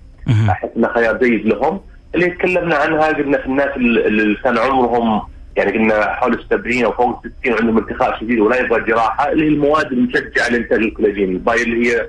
[0.49, 1.82] احس انه خيار جيد لهم
[2.15, 5.21] اللي تكلمنا عنها قلنا في الناس اللي كان عمرهم
[5.56, 9.32] يعني قلنا حول ال 70 أو فوق ال 60 وعندهم ارتخاء شديد ولا يبغى جراحة
[9.32, 12.08] اللي هي المواد المشجعة لإنتاج الكولاجين الباي اللي هي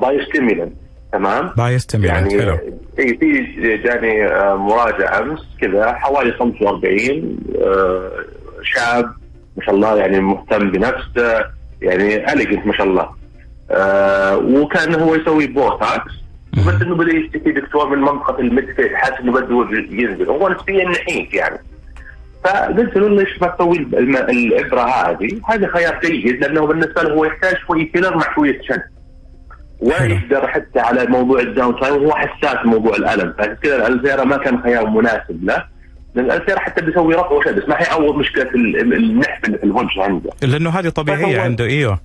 [0.00, 0.72] bio-stimulant
[1.12, 2.58] تمام؟ bio-stimulant يعني حلو
[2.98, 8.10] اي في جاني آه، مراجعة أمس كذا حوالي 45 آه،
[8.62, 9.12] شاب
[9.56, 11.44] ما شاء الله يعني مهتم بنفسه
[11.82, 13.08] يعني elegant ما شاء الله.
[13.70, 16.12] آه، وكان هو يسوي بوتاكس
[16.66, 20.28] بس إنه بدأ يشتكي دكتور من منطقة المدمع حاسس إنه بده ينزل.
[20.28, 21.58] هو نسبيا نحيف يعني.
[22.44, 27.56] فقلت له ليش ما تسوي الإبرة هذه؟ هذا خيار جيد لأنه بالنسبة له هو يحتاج
[27.66, 28.82] شوي فيلر مع شوية شد.
[29.80, 30.14] ولا حلو.
[30.14, 33.34] يقدر حتى على موضوع ال downtime وهو حساس موضوع الألم.
[33.38, 33.56] فعشان
[34.02, 35.64] كذا ما كان خيار مناسب له.
[36.16, 40.02] لأن حتى بيسوي رفع وشد بس ما حيعوض مشكلة ال- ال- النحف اللي في الوجه
[40.02, 40.30] عنده.
[40.42, 42.00] لأنه هذه طبيعية عنده إيوه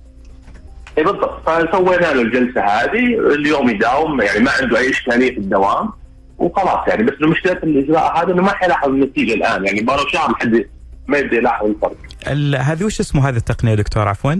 [0.98, 5.90] اي بالضبط فسوينا له الجلسة هذه اليوم يداوم يعني ما عنده أي إشكالية في الدوام
[6.38, 10.64] وخلاص يعني بس مشكله الإجراء هذا إنه ما حيلاحظ النتيجة الآن يعني له شهر لحد
[11.08, 11.96] ما يبدأ يلاحظ الفرق.
[12.28, 14.34] ال- هذه وش اسمه هذه التقنية دكتور عفوا؟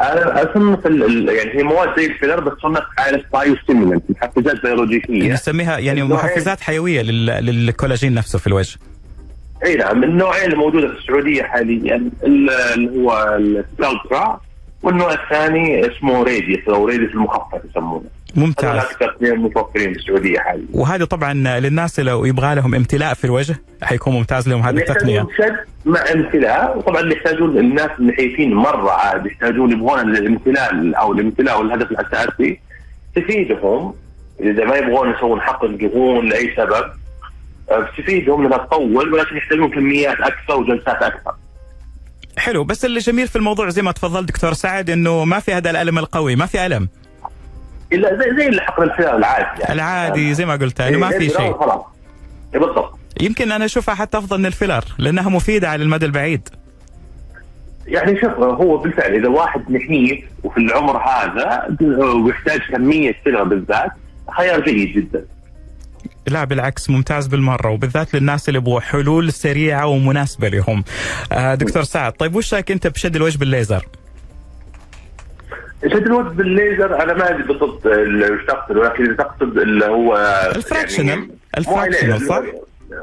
[0.00, 6.02] اصنف يعني هي مواد زي الفيلر بس صنف على bio-stimulant محفزات بيولوجيه نسميها يعني.
[6.02, 8.78] محفزات حيوية لل- للكولاجين نفسه في الوجه
[9.66, 14.40] إي نعم النوعين الموجودة في السعودية حاليا ال- اللي هو السكلبترا
[14.82, 18.04] والنوع الثاني اسمه راديس أو راديس المخفف يسمونه.
[18.34, 18.84] ممتاز.
[18.84, 20.66] أكثر اثنين متوفرين في السعوديه حاليا.
[20.72, 25.26] وهذه طبعا للناس لو يبغى لهم امتلاء في الوجه حيكون ممتاز لهم هذه التقنية.
[25.84, 26.78] مع امتلاء.
[26.78, 32.60] وطبعا يحتاجون الناس النحيفين مرة عاد يحتاجون يبغون الامتلاء أو الامتلاء والهدف الأساسي
[33.16, 33.94] تفيدهم.
[34.40, 36.84] إذا ما يبغون يسوون حقن دهون لأي سبب
[37.70, 41.32] آه، تفيدهم لانها تطول ولكن يحتاجون كميات أكثر وجلسات أكثر.
[42.38, 42.64] حلو.
[42.64, 45.98] بس اللي جميل في الموضوع زي ما تفضل دكتور سعد إنه ما في هذا الألم
[45.98, 46.88] القوي ما في ألم.
[47.92, 49.74] إلا زي زي اللي الفئه العادي يعني.
[49.74, 51.56] العادي زي ما قلت انه ما إيه، في إيه، شيء
[52.54, 56.48] إيه، بالضبط يمكن أنا أشوفها حتى أفضل من الفيلر لأنها مفيدة على المدى البعيد
[57.86, 61.76] يعني شوف هو بالفعل إذا واحد نحيف وفي العمر هذا
[62.24, 63.90] ويحتاج كمية فيلر بالذات
[64.36, 65.24] خيار جيد جدا.
[66.26, 70.84] لا بالعكس ممتاز بالمرة وبالذات للناس اللي يبغوا حلول سريعة ومناسبة لهم.
[71.32, 73.86] آه دكتور سعد طيب وش رأيك أنت بشد الوجه بالليزر؟
[75.86, 80.16] شد الوجه بالليزر أنا ما أدري بالضبط ال- وش تقصد؟ ولكن إذا تقصد اللي هو
[80.56, 81.08] ال fractional.
[81.08, 82.42] يعني ال fractional صح؟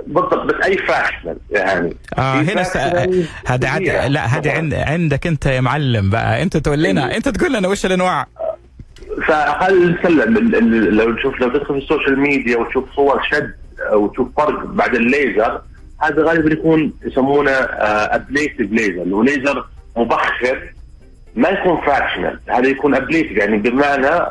[0.07, 1.95] بالضبط بس أي fractional يعني.
[2.17, 2.77] آه هنا س...
[3.47, 4.07] هذا كثيرة.
[4.07, 4.73] لا هذه عند...
[4.73, 6.43] عندك أنت يا معلم بقى.
[6.43, 8.27] أنت تقول لنا أنت تقول لنا وش الأنواع.
[9.27, 13.53] فخل ال- لو تشوف لو تدخل في ال social media وتشوف صور شد
[13.91, 15.61] أو تشوف فرق بعد الليزر
[16.01, 19.65] هذا غالبا يكون يسمونه ablative laser اللي هو ليزر
[19.97, 20.73] مبخر
[21.37, 24.25] ما يكون fractional هذا يكون ablative يعني بمعنى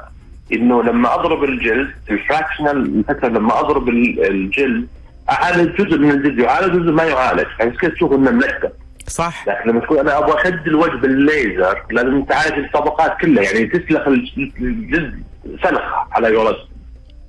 [0.52, 4.86] إنه لما أضرب الجلد ال fractional مثلا لما أضرب ال- الجلد
[5.30, 7.44] أعالج جزء من الجلد يعالج جزء ما يعالج.
[7.60, 8.70] عشان كذا تشوف إنه منكب
[9.06, 9.44] صح.
[9.48, 14.50] لكن لما تقول أنا أبغى اشد الوجه بالليزر لازم تعالج الطبقات كلها يعني تسلخ الج-
[14.60, 15.22] الجلد
[15.62, 16.54] سلخه على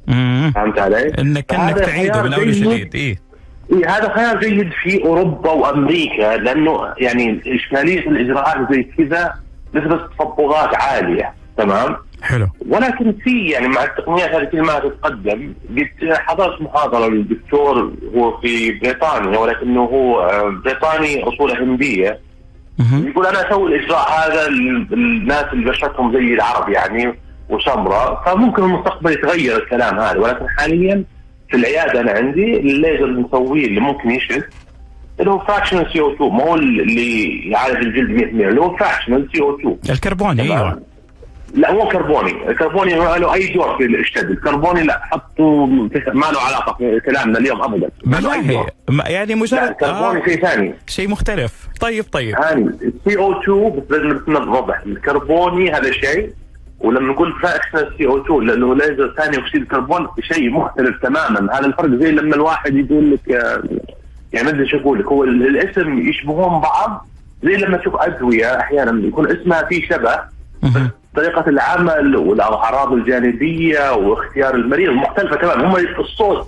[0.09, 2.67] امم فهمت علي؟ إنك انك تعيده من أول جيد.
[2.67, 3.17] وجديد إيه.
[3.73, 9.33] إيه هذا خيار جيد في أوروبا وأمريكا لأنه يعني اشكاليه الإجراءات زي كذا
[9.73, 15.53] نسبه تطبقات عالية تمام؟ حلو ولكن في يعني مع التقنيات هذه كل ما تتقدم
[16.01, 22.19] قد حضرت محاضرة للدكتور هو في بريطانيا ولكنه هو آه، بريطاني أصولة هندية.
[22.93, 27.13] يقول أنا أسوي الإجراء هذا للناس اللي بشرتهم زي العرب يعني
[27.49, 31.03] وسمراء فممكن المستقبل يتغير الكلام هذا ولكن حاليا
[31.49, 34.43] في العيادة أنا عندي الليزر اللي نسويه اللي ممكن يشعل
[35.19, 39.55] اللي هو fractional CO 2 ما هو اللي يعالج الجلد 100% اللي هو fractional CO
[39.55, 40.81] 2 الكربوني أيوه.
[41.53, 45.67] لا مو كربوني، الكربوني ما له أي دور في الشد، الكربوني لا حطوا
[46.13, 47.89] ما له علاقة في كلامنا اليوم ابدا.
[48.05, 48.69] ما له أي دور.
[49.05, 50.73] يعني مجرد الكربوني آه شيء ثاني.
[50.87, 51.67] شيء مختلف.
[51.79, 52.35] طيب طيب.
[52.35, 56.29] ثاني ال CO 2 بس لازم نوضح الكربوني هذا شيء.
[56.79, 61.57] ولما نقول fractional CO 2 لأنه ليزر ثاني أكسيد الكربون شيء مختلف تماما.
[61.57, 63.63] هذا الفرق زي لما الواحد يقول لك آه،
[64.33, 65.05] يعني أدري شو أقول لك.
[65.05, 67.07] هو ال- الاسم يشبهون بعض
[67.43, 70.19] زي لما تشوف ادويه أحيانا يكون اسمها في شبه
[70.63, 70.89] مهم.
[71.15, 75.67] طريقة العمل والأعراض الجانبية واختيار المريض مختلفة تماما.
[75.67, 76.47] هم الصوت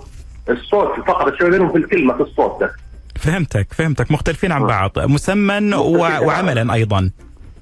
[0.50, 2.70] الصوت فقط الشيء بينهم في الكلمة في الصوت ده.
[3.16, 4.10] فهمتك فهمتك.
[4.10, 4.98] مختلفين عن بعض.
[4.98, 5.74] مختلفين.
[5.74, 7.10] وعملا أيضا.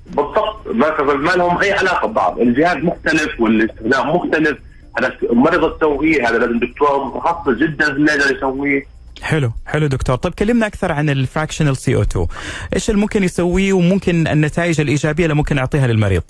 [0.06, 0.66] بالضبط.
[1.14, 2.38] ما لهم أي علاقة ببعض.
[2.40, 4.58] الجهاز مختلف والاستخدام مختلف.
[4.98, 8.82] هذا مريض تسويه هذا لازم دكتور متخصص جدا في الليزر يسويه.
[9.22, 10.16] حلو حلو دكتور.
[10.16, 12.26] طيب كلمنا أكثر عن ال fractional CO 2
[12.74, 16.22] إيش اللي ممكن يسويه وممكن النتائج الإيجابية اللي ممكن يعطيها للمريض؟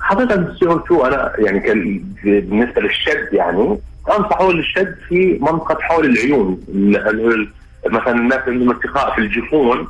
[0.00, 3.78] حقيقة ال CO 2 أنا يعني كان بالنسبة للشد يعني
[4.18, 7.48] أنصحه للشد في منطقة حول العيون ال- ال-
[7.86, 9.88] مثلا الناس عندهم ارتخاء في الجفون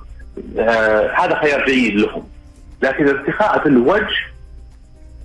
[0.59, 2.23] آه هذا خيار جيد لهم.
[2.83, 4.07] لكن ارتخاء في الوجه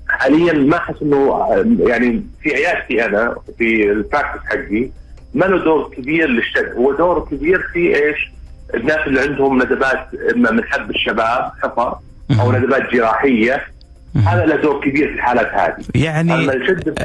[0.10, 4.90] حاليا ما أحس إنه آه، يعني في عيادتي أنا في البراكتس حقي
[5.34, 8.32] ما له دور كبير للشد هو دور كبير في إيش؟
[8.76, 11.96] الناس اللي عندهم ندبات إما من حب الشباب حفر
[12.42, 12.52] أو.
[12.52, 13.68] ندبات جراحية.
[14.26, 16.96] هذا له دور كبير في الحالات هذه يعني أما الشد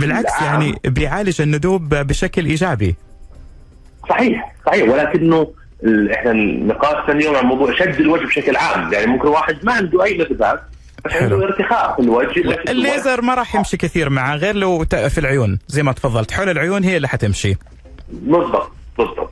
[0.00, 2.94] بالعكس يعني بيعالج الندوب بشكل إيجابي
[4.08, 5.52] صحيح صحيح ولكنه
[6.14, 10.04] إحنا النقاش ثاني يوم عن موضوع شد الوجه بشكل عام يعني ممكن واحد ما عنده
[10.04, 10.60] أي ندبات.
[11.14, 15.82] عنده ارتخاء في الوجه الليزر ما راح يمشي كثير معه غير لو في العيون زي
[15.82, 17.56] ما تفضلت حول العيون هي اللي حتمشي
[18.08, 19.30] بالضبط بالضبط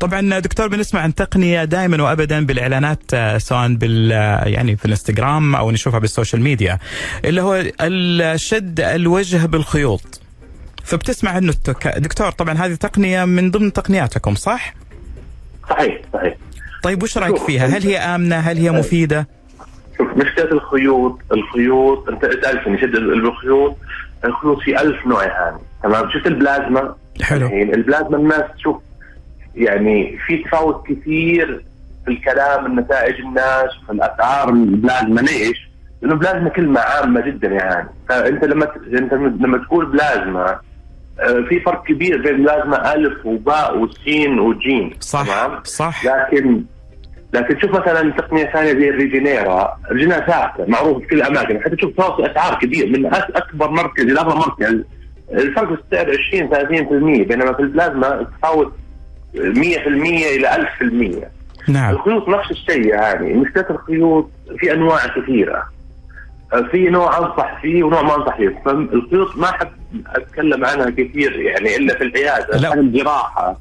[0.00, 5.56] طبعا دكتور بنسمع عن تقنية دائما وابدا بالإعلانات آه، سواء بال آه، يعني في الإنستغرام
[5.56, 6.78] أو نشوفها بال social media
[7.24, 10.20] اللي هو الشد الوجه بالخيوط
[10.84, 11.88] فبتسمع عنه التك...
[11.88, 14.74] دكتور طبعا هذه تقنية من ضمن تقنياتكم صح؟
[15.70, 16.34] صحيح صحيح
[16.82, 19.28] طيب وش رأيك فيها؟ هل هي آمنة؟ هل هي مفيدة؟
[19.98, 23.76] شوف مشكلة الخيوط الخيوط أنت سالتني شد الخيوط
[24.24, 27.46] الخيوط في ألف نوع يعني تمام شفت البلازما حلو.
[27.46, 28.76] الحين البلازما الناس تشوف
[29.54, 31.64] يعني في تفاوت كثير
[32.04, 35.68] في الكلام النتائج الناس في الأسعار البلازما ليش؟
[36.02, 40.60] لأنه بلازما كلمة عامة جدا يعني فأنت لما أنت لما تقول بلازما
[41.20, 46.62] آه، في فرق كبير بين بلازما ألف وباء وسين وجيم صح تمام؟ صح لكن
[47.32, 51.60] لكن شوف مثلا تقنية ثانية زي الريجينيرا الريجينيرا ثابته معروف في كل الأماكن.
[51.60, 54.84] حتى تشوف تفاوت أسعار كبير من أكبر مركز إلى أصغر مركز.
[55.32, 56.50] الفرق في السعر 20
[57.22, 58.72] 30% بينما في البلازما تفاوت
[59.34, 59.38] 100%
[60.36, 60.68] إلى
[61.68, 61.94] 1000% نعم.
[61.94, 63.34] الخيوط نفس الشيء يعني.
[63.34, 65.64] مشكلة الخيوط في أنواع كثيرة.
[66.70, 68.62] في نوع أنصح فيه ونوع ما أنصح فيه.
[68.64, 69.68] فالخيوط ما احب
[70.06, 72.58] أتكلم عنها كثير يعني إلا في العيادة.
[72.58, 72.74] لا.
[72.74, 73.56] الجراحه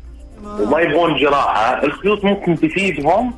[0.60, 1.84] وما يبغون جراحة.
[1.84, 3.34] الخيوط ممكن تفيدهم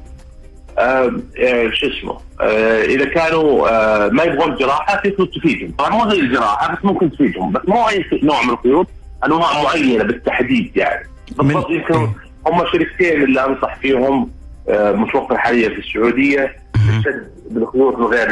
[0.78, 5.72] آه آه شو اسمه؟ آه إذا كانوا آه ما يبغون جراحة في خيوط تفيدهم.
[5.78, 8.88] طبعا مو زي الجراحة بس ممكن تفيدهم بس مو أي نوع من الخيوط
[9.26, 11.08] أنواع معينة بالتحديد يعني.
[11.38, 11.96] بالضبط من- يمكن.
[12.48, 14.32] هم شركتين اللي أنصح فيهم
[14.70, 16.56] آه، متوفر حاليا في السعودية
[16.90, 18.30] الشد بالخيوط الغير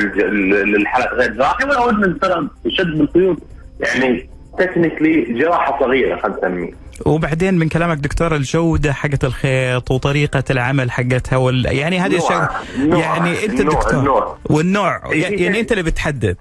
[0.76, 1.64] الحالات غير جراحي
[2.04, 3.38] ان ترى الشد بالخيوط
[3.80, 6.72] يعني تكنيكلي جراحة صغيرة خلينا نسميه.
[7.06, 11.66] وبعدين من كلامك دكتور الجودة حقت الخيط وطريقة العمل حقتها وال...
[11.66, 14.38] يعني هذه نوع- أشياء نوع- يعني أنت النوع- الدكتور النوع.
[14.50, 15.12] والنوع.
[15.12, 16.38] إيه، يعني, في- يعني أنت اللي بتحدد.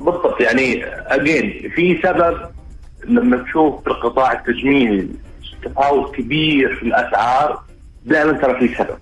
[0.00, 0.40] بالضبط.
[0.40, 2.36] يعني اجين في سبب
[3.04, 5.08] لما تشوف في القطاع التجميلي
[5.64, 7.62] تفاوت كبير في الأسعار
[8.04, 8.98] دائما ترى في سبب.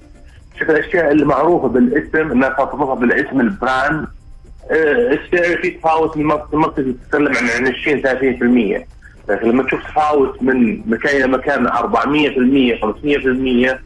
[0.58, 4.06] شوف الأشياء اللي معروفة بالاسم الناس ترتبطها بالاسم ال brand.
[4.70, 4.74] آه،
[5.12, 8.86] السعر في تفاوت لمنطقه تتكلم عن 20 30%
[9.30, 11.72] لكن لما تشوف تفاوت من مكان إلى مكان 400%
[13.72, 13.78] 500%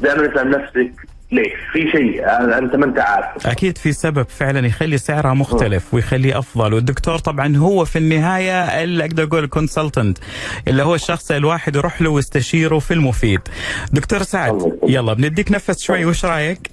[0.00, 0.92] دائما تسال نفسك
[1.32, 2.24] ليش؟ في شيء
[2.58, 7.56] أنت ما أنت عارف أكيد في سبب فعلا يخلي سعرها مختلف ويخليه أفضل والدكتور طبعا
[7.56, 10.18] هو في النهاية اللي أقدر أقول consultant
[10.68, 13.40] اللي هو الشخص الواحد يروح له ويستشيره في المفيد
[13.92, 14.78] دكتور سعد.
[14.88, 16.70] يلا بنديك نفس شوي وش رأيك؟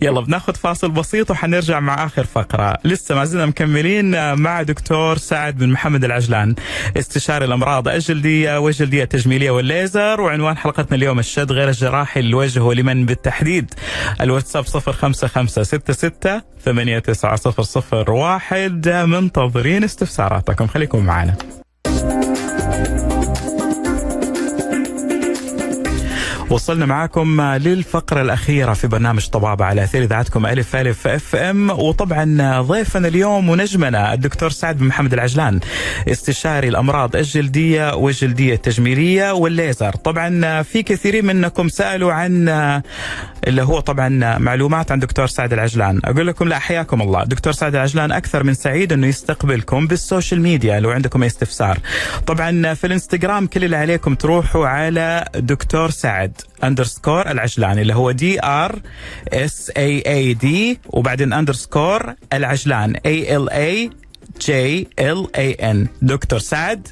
[0.00, 2.78] يلا بناخذ فاصل بسيط وحنرجع مع آخر فقرة.
[2.84, 6.54] لسه ما زلنا مكملين مع دكتور سعد بن محمد العجلان.
[6.96, 13.74] استشاري الأمراض الجلديه والجلديه التجميليه والليزر وعنوان حلقتنا اليوم الشد غير الجراحي الوجه ولمن بالتحديد.
[14.20, 17.02] الواتساب 05566 8900
[19.04, 20.66] منتظرين استفساراتكم.
[20.66, 21.61] خليكم معنا.
[26.52, 31.70] وصلنا معاكم للفقرة الأخيرة في برنامج طبابة على أثير إذاعتكم ألف ألف FM.
[31.70, 35.60] وطبعا ضيفنا اليوم ونجمنا الدكتور سعد بن محمد العجلان
[36.08, 39.90] استشاري الأمراض الجلدية والجلدية التجميلية والليزر.
[39.90, 42.48] طبعا في كثيرين منكم سألوا عن
[43.46, 46.00] اللي هو طبعا معلومات عن دكتور سعد العجلان.
[46.04, 47.24] أقول لكم لا حياكم الله.
[47.24, 51.78] دكتور سعد العجلان أكثر من سعيد أنه يستقبلكم بال social media لو عندكم استفسار.
[52.26, 56.41] طبعا في الإنستغرام كل اللي عليكم تروحوا على دكتور سعد.
[56.64, 58.80] underscore العجلان اللي هو D R
[59.28, 63.90] S A A D وبعدين underscore العجلان A L A
[64.40, 66.88] J L A N دكتور سعد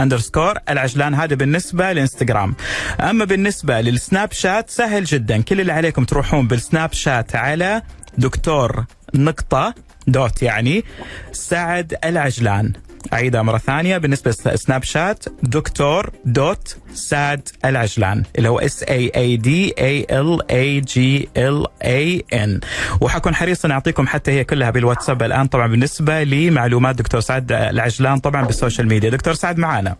[0.00, 2.54] underscore العجلان هذا بالنسبة للانستغرام
[3.00, 5.42] أما بالنسبة للسناب شات سهل جدا.
[5.42, 7.82] كل اللي عليكم تروحون بالسناب شات على
[8.18, 8.84] دكتور
[9.14, 9.74] نقطة
[10.06, 10.84] dot يعني
[11.32, 12.72] سعد العجلان.
[13.12, 19.36] أعيدها مرة ثانية بالنسبة لسناب شات دكتور dot سعد العجلان اللي هو S A A
[19.36, 22.60] D A L A J L A N
[23.00, 25.46] وحأكون حريص ان أعطيكم حتى هي كلها بالواتساب الآن.
[25.46, 29.10] طبعا بالنسبة لمعلومات دكتور سعد العجلان طبعا بال social media.
[29.10, 29.96] دكتور سعد معنا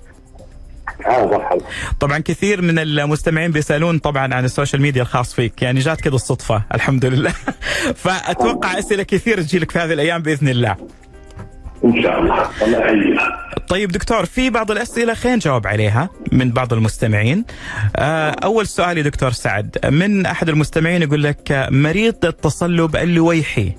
[2.00, 5.62] طبعا كثير من المستمعين بيسألون طبعا عن ال social media الخاص فيك.
[5.62, 7.32] يعني جات كذا الصدفة الحمد لله.
[8.04, 10.76] فأتوقع أسئلة كثير تجيلك في هذه الأيام بإذن الله.
[11.94, 12.48] إن شاء الله.
[12.62, 13.20] الله يحييك
[13.68, 17.44] طيب دكتور في بعض الأسئلة خلينا نجاوب عليها من بعض المستمعين.
[18.44, 19.78] أول سؤال يا دكتور سعد.
[19.84, 23.72] من أحد المستمعين يقول لك مريض التصلب اللويحي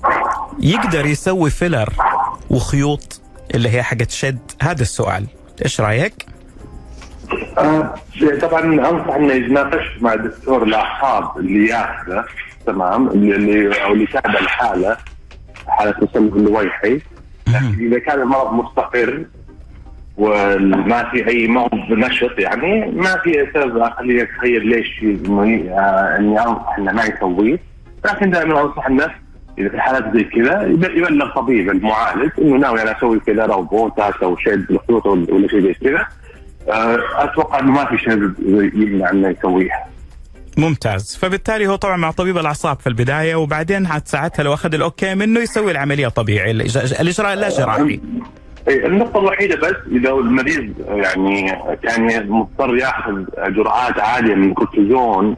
[0.60, 1.88] يقدر يسوي فيلر
[2.50, 3.20] وخيوط
[3.54, 5.26] اللي هي حقت شد؟ هذا السؤال.
[5.64, 6.26] إيش رأيك؟
[7.58, 7.94] آه
[8.42, 12.24] طبعا أنصح إنه يتناقش مع دكتور الأعصاب اللي ياخذه
[12.66, 14.96] تمام اللي أو اللي يتابع الحاله
[15.66, 17.00] حالة التصلب اللويحي.
[17.54, 19.24] لكن إذا كان المرض مستقر
[20.16, 26.76] وما في اي ما هو بنشط يعني ما في سبب أخليه اتخيل ليش إني أنصح
[26.78, 27.58] إنه ما يسويه.
[28.04, 29.10] لكن دائما أنصح الناس
[29.58, 34.14] إذا في حالات زي كذا يبلغ طبيب المعالج إنه ناوي أنا أسوي كذا أو بوتاس
[34.22, 36.06] أو شد الخيوط ولا شيء زي كذا.
[37.16, 38.32] أتوقع إنه ما في شيء
[38.74, 39.86] يمنع إنه يسويها.
[40.58, 41.16] ممتاز.
[41.16, 45.14] فبالتالي هو طبعا مع طبيب الأعصاب في البداية وبعدين عاد ساعتها لو أخذ ال okay
[45.14, 46.50] منه يسوي العملية طبيعي.
[46.50, 48.00] الاجراء لا جراحي
[48.68, 55.36] النقطة الوحيدة بس إذا المريض يعني كان مضطر يأخذ جرعات عالية من الكورتيزون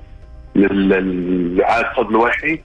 [0.56, 2.60] لعلاج صدر الوحي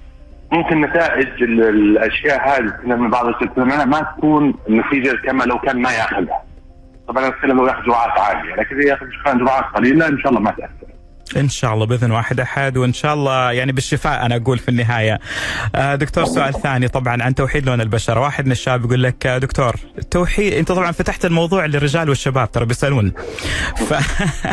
[0.51, 6.43] ممكن نتائج الأشياء هذه من بعض الاستخدامات ما تكون نتيجة كما لو كان ما يأخذها.
[7.07, 9.05] طبعا نتكلم لو يأخذ جرعات عالية لكن إذا يأخذ
[9.39, 10.84] جرعات قليلة إن شاء الله ما تأثر.
[11.37, 15.19] إن شاء الله بإذن واحد أحد وإن شاء الله يعني بالشفاء أنا أقول في النهاية.
[15.75, 19.75] آه دكتور سؤال ثاني طبعا عن توحيد لون البشره، واحد من الشباب يقول لك دكتور
[20.11, 23.13] توحيد أنت طبعا فتحت الموضوع للرجال والشباب ترى بيسألون.
[23.75, 23.93] ف...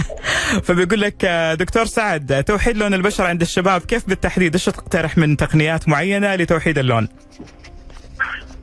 [0.67, 1.25] فبيقول لك
[1.59, 6.79] دكتور سعد توحيد لون البشره عند الشباب كيف بالتحديد؟ إيش تقترح من تقنيات معينة لتوحيد
[6.79, 7.09] اللون؟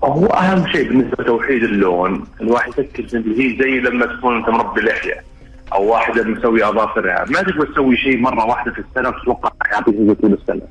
[0.04, 5.29] هو أهم شيء بالنسبة لتوحيد اللون الواحد يفكر هي زي لما تكون أنت مربي لحية
[5.74, 7.26] أو واحدة مسوي أظافرها.
[7.30, 10.62] ما تبغى تسوي شيء مرة واحدة في السنة وتتوقع يعطيك زي طول السنة.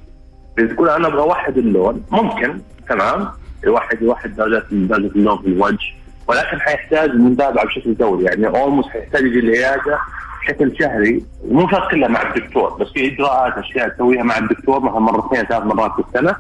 [0.59, 3.29] إذا تقول أنا أبغى اوحد اللون ممكن تمام؟
[3.65, 5.95] يوحد يوحد درجات درجة اللون في الوجه.
[6.29, 8.25] ولكن حيحتاج متابعة بشكل دوري.
[8.25, 9.99] يعني اولموست حيحتاج يجي العياده
[10.43, 11.25] بشكل شهري.
[11.51, 15.63] مو شرط كلها مع الدكتور بس في إجراءات أشياء تسويها مع الدكتور مثلا مرتين ثلاث
[15.63, 16.37] مرات في السنة.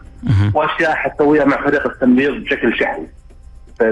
[0.54, 3.06] وأشياء حتسويها مع فريق التمريض بشكل شهري.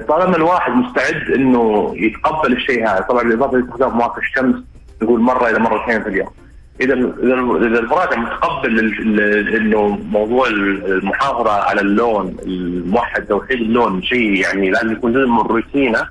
[0.08, 4.54] طالما الواحد مستعد إنه يتقبل الشيء هذا طبعا بالاضافه لاستخدام مواقع الشمس
[5.02, 6.28] نقول مرة إلى مرتين في اليوم.
[6.80, 8.78] إذا إذا المراجع متقبل
[9.56, 16.08] إنه موضوع المحافظة على اللون الموحد توحيد اللون شيء يعني لازم يكون جزء من الروتينة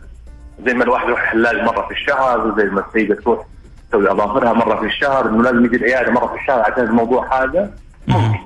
[0.65, 3.45] زي ما الواحد يروح حلاق مرة في الشهر زي ما السيدة تروح
[3.89, 7.71] تسوي أظافرها مرة في الشهر إنه لازم يجي العيادة مرة في الشهر عشان الموضوع هذا.
[8.07, 8.39] ممكن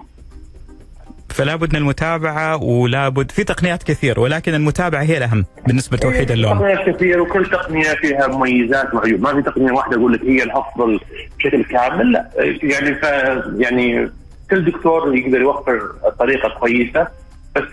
[1.31, 6.31] فلا بد من المتابعة ولا بد في تقنيات كثير ولكن المتابعة هي الأهم بالنسبة لتوحيد
[6.31, 6.57] اللون.
[6.59, 10.99] تقنيات كثير وكل تقنية فيها مميزات وعيوب، ما في تقنية واحدة أقول لك هي الأفضل
[11.37, 12.29] بشكل كامل، لا
[12.63, 13.03] يعني ف
[13.57, 14.11] يعني
[14.49, 15.81] كل دكتور يقدر يوفر
[16.19, 17.07] طريقة كويسة
[17.55, 17.63] بس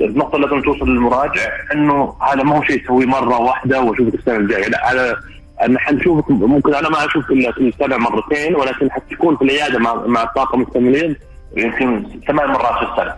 [0.00, 4.36] النقطة اللي لازم توصل للمراجع إنه هذا ما هو شيء تسويه مرة واحدة وأشوفك السنة
[4.36, 5.16] الجايه، لا هذا
[5.62, 9.94] أنا حنشوفك ممكن أنا ما أشوف إلا كل سنه مرتين ولكن حتكون في العيادة مع
[9.94, 11.16] مع الطاقم التمريض
[11.56, 13.14] يمكن ثمان مرات في السنة.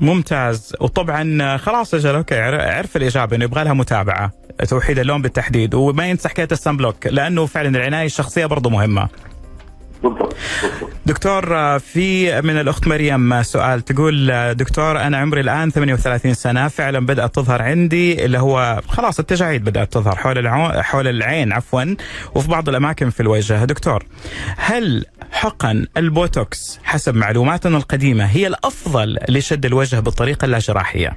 [0.00, 0.76] ممتاز.
[0.80, 2.14] وطبعا خلاص أجل.
[2.14, 4.32] okay عرف الإجابة إنه يبغى لها متابعة.
[4.68, 5.74] توحيد اللون بالتحديد.
[5.74, 9.08] وما ينسى حكاية ال sunblock لأنه فعلا العناية الشخصية برضه مهمة.
[10.02, 10.36] بالضبط.
[11.06, 13.80] دكتور في من الأخت مريم سؤال.
[13.80, 16.68] تقول دكتور أنا عمري الآن 38 سنة.
[16.68, 20.82] فعلا بدأت تظهر عندي اللي هو خلاص التجاعيد بدأت تظهر حول العو...
[20.82, 21.94] حول العين عفوا
[22.34, 23.64] وفي بعض الأماكن في الوجه.
[23.64, 24.04] دكتور
[24.56, 31.16] هل حقن البوتوكس حسب معلوماتنا القديمة هي الأفضل لشد الوجه بالطريقة اللاجراحية؟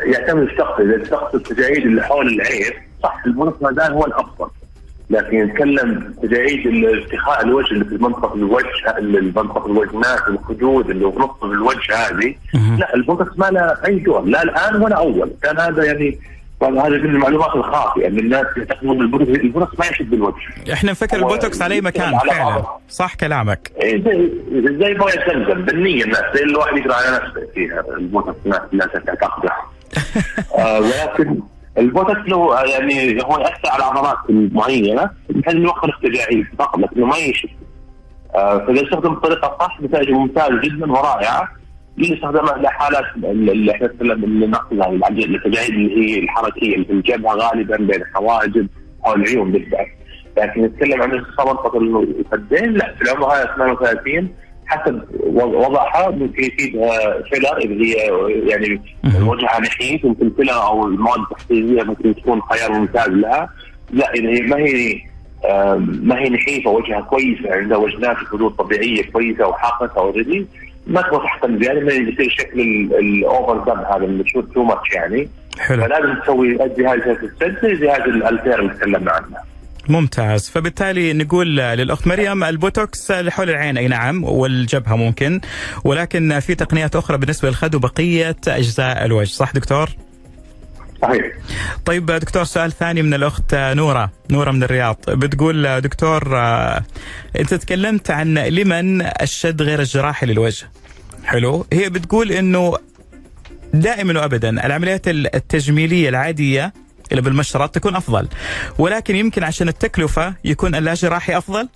[0.00, 0.80] يعتمد الشخص.
[0.80, 2.72] إذا الشخص التجاعيد اللي حول العين
[3.02, 4.50] صح البوتوكس ما زال هو الأفضل.
[5.14, 9.00] لكن يتكلم تجاعيد ارتخاء الوجه اللي في منطقة الوجه
[9.36, 12.34] منطقة الوجنات الخدود اللي في الوجه هذه.
[12.78, 15.30] لا البوتوكس ما له أي دور لا الآن ولا أول.
[15.42, 16.18] كان هذا يعني
[16.62, 21.62] هذا من المعلومات الخاطئة إن الناس يعتقدون البوتوكس البوتوكس ما يشد الوجه إحنا نفكر البوتوكس
[21.62, 22.64] على أي مكان؟ فعلا.
[22.88, 23.72] صح كلامك.
[23.82, 28.38] إيه زي زي مويه زمزم بالنية الناس زي الواحد يقرأ على نفسه فيها البوتوكس
[28.72, 29.52] الناس تعتقده.
[30.58, 31.40] آه ولكن
[31.78, 37.16] البوتوكس له يعني هو يأثر على عضلات معينه بحيث انه يوخر التجاعيد فقط لكنه ما
[37.16, 37.48] يشد.
[38.34, 41.48] آه فإذا استخدم بطريقه صح نتائجه ممتازه جدا ورائعة.
[41.96, 44.88] لاستخدامها لحالات اللي إحنا اللي نقصدها
[45.36, 48.68] التجاعيد اللي هي الحركية اللي في الجبهة غالبا بين الحواجب
[49.06, 49.86] أو العيون بالذات
[50.38, 51.10] لكن نتكلم عن
[51.46, 54.28] منطقه الخدين لا في العمر هذا 38
[54.66, 56.72] حسب وضعها ممكن يفيد
[57.30, 58.10] filler اللي هي
[58.50, 63.50] يعني وجهها نحيف ممكن filler أو المواد التحفيزيه ممكن تكون خيار ممتاز لها.
[63.90, 65.00] لا إذا هي ما هي
[66.02, 70.46] ما هي نحيفة وجهها كويسة عندها وجنات خدود طبيعية كويسة وحاقنه already
[70.86, 72.60] ما تبغى تحقن زياده ما يصير شكل
[72.98, 75.28] ال overdone هذا اللي تشوف too much يعني.
[75.58, 75.82] حلو.
[75.82, 79.36] فلازم تسوي الجهاز الشد زي جهاز ال Ulthera اللي تكلمنا عنه.
[79.88, 80.48] ممتاز.
[80.48, 85.40] فبالتالي نقول للأخت مريم البوتوكس حول العين أي نعم والجبهة ممكن.
[85.84, 89.90] ولكن في تقنيات أخرى بالنسبة للخد وبقية أجزاء الوجه صح دكتور؟
[91.02, 91.24] صحيح.
[91.84, 94.96] طيب دكتور سؤال ثاني من الأخت نورة نورة من الرياض.
[95.08, 96.38] بتقول دكتور
[97.38, 100.70] أنت تكلمت عن لمن الشد غير الجراحي للوجه.
[101.24, 101.66] حلو.
[101.72, 102.74] هي بتقول إنه
[103.74, 106.72] دائما وابدا العمليات التجميلية العادية
[107.10, 108.28] اللي بالمشرط تكون أفضل.
[108.78, 111.68] ولكن يمكن عشان التكلفة يكون اللاجراحي أفضل؟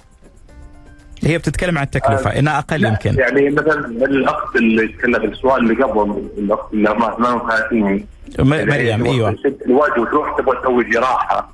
[1.24, 3.14] هي بتتكلم عن التكلفة آه إنها أقل يمكن.
[3.14, 8.06] يعني مثلا الأخت اللي تكلم السؤال اللي قبل الأخت اللي عمرها 38
[8.38, 9.36] مريم أيوه.
[9.66, 11.52] الوجه وتروح تبغى تسوي جراحة.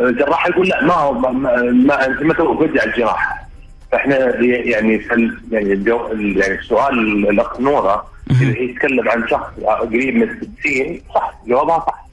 [0.00, 1.30] الجراح يقول لا ما هو ما,
[1.72, 3.48] ما أنت ما ترجع الجراحة.
[3.92, 9.50] فإحنا يعني فل يعني الجو يعني السؤال الأخت نوره اللي هي تتكلم عن شخص
[9.80, 12.09] قريب من 60 صح جوابها صح.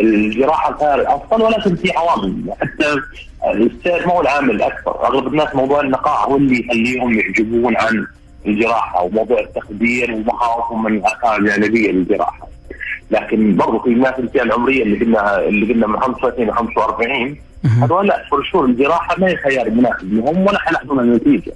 [0.00, 2.52] الجراحة الخيار افضل ولكن في عوامل.
[2.60, 2.94] حتى
[3.54, 5.06] السير ما هو العامل الأكبر.
[5.06, 8.06] أغلب الناس موضوع النقاء هو اللي يخليهم يعجبون عن
[8.46, 12.48] الجراحة وموضوع التخدير ومخاوفهم من الاثار الجانبية للجراحة.
[13.10, 17.36] لكن برضه في الناس الفئة العمرية اللي قلنا اللي قلنا من 35 ل 45
[17.82, 21.52] هذول لا فرشور الجراحة ما هي خيار مناسب لهم ولا حيلاحظون النتيجه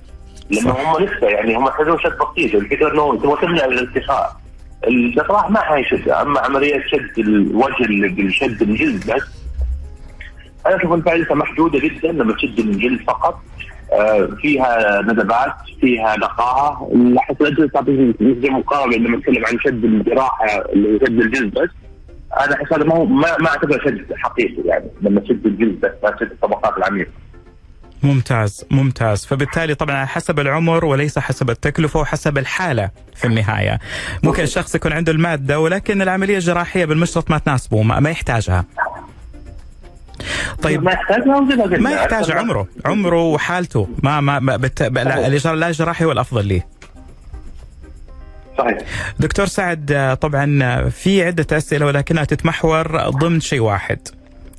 [0.51, 4.36] لأنه هم لسه يعني هم يحتاجون شد بسيط الفكرة إنه تبغى تمنع الارتخاء
[4.87, 9.45] الجراح ما حيشد أما عملية شد الوجه اللي بالشد الجلد بس.
[10.66, 13.41] أنا أشوف إن فائدتها محدودة جدا لما تشد الجلد فقط.
[13.93, 16.91] آه فيها ندبات فيها نقاهة.
[16.95, 21.70] لاحظت الاجهزه تعطيك نسبة مقاربه لما نتكلم عن شد الجراحة اللي شد الجلد بس.
[22.41, 23.05] أنا أحس هذا ما,
[23.39, 27.11] ما أعتبره شد حقيقي يعني لما تشد الجلد بس ما تشد الطبقات العميقة.
[28.03, 29.24] ممتاز ممتاز.
[29.26, 33.78] فبالتالي طبعا حسب العمر وليس حسب التكلفة وحسب الحالة في النهاية.
[34.22, 38.64] ممكن الشخص يكون عنده المادة ولكن العملية الجراحية بالمشرط ما تناسبه ما, ما يحتاجها.
[40.62, 40.82] طيب.
[40.82, 41.40] ما يحتاجها
[41.78, 43.88] ما يحتاج عمره عمره وحالته.
[44.03, 44.82] ما ما, ما بت...
[44.82, 46.66] لا الجراحي هو الأفضل ليه
[48.59, 48.78] صحيح.
[49.18, 53.99] دكتور سعد طبعا في عدة أسئلة ولكنها تتمحور ضمن شيء واحد.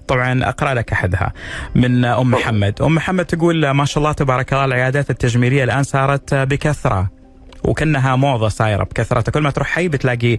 [0.10, 1.34] طبعا أقرأ لك أحدها
[1.76, 6.34] من أم محمد، أم محمد تقول ما شاء الله تبارك الله العيادات التجميلية الآن صارت
[6.34, 7.18] بكثرة.
[7.64, 10.38] وكأنها موضة صايرة بكثره كل ما تروح حي بتلاقي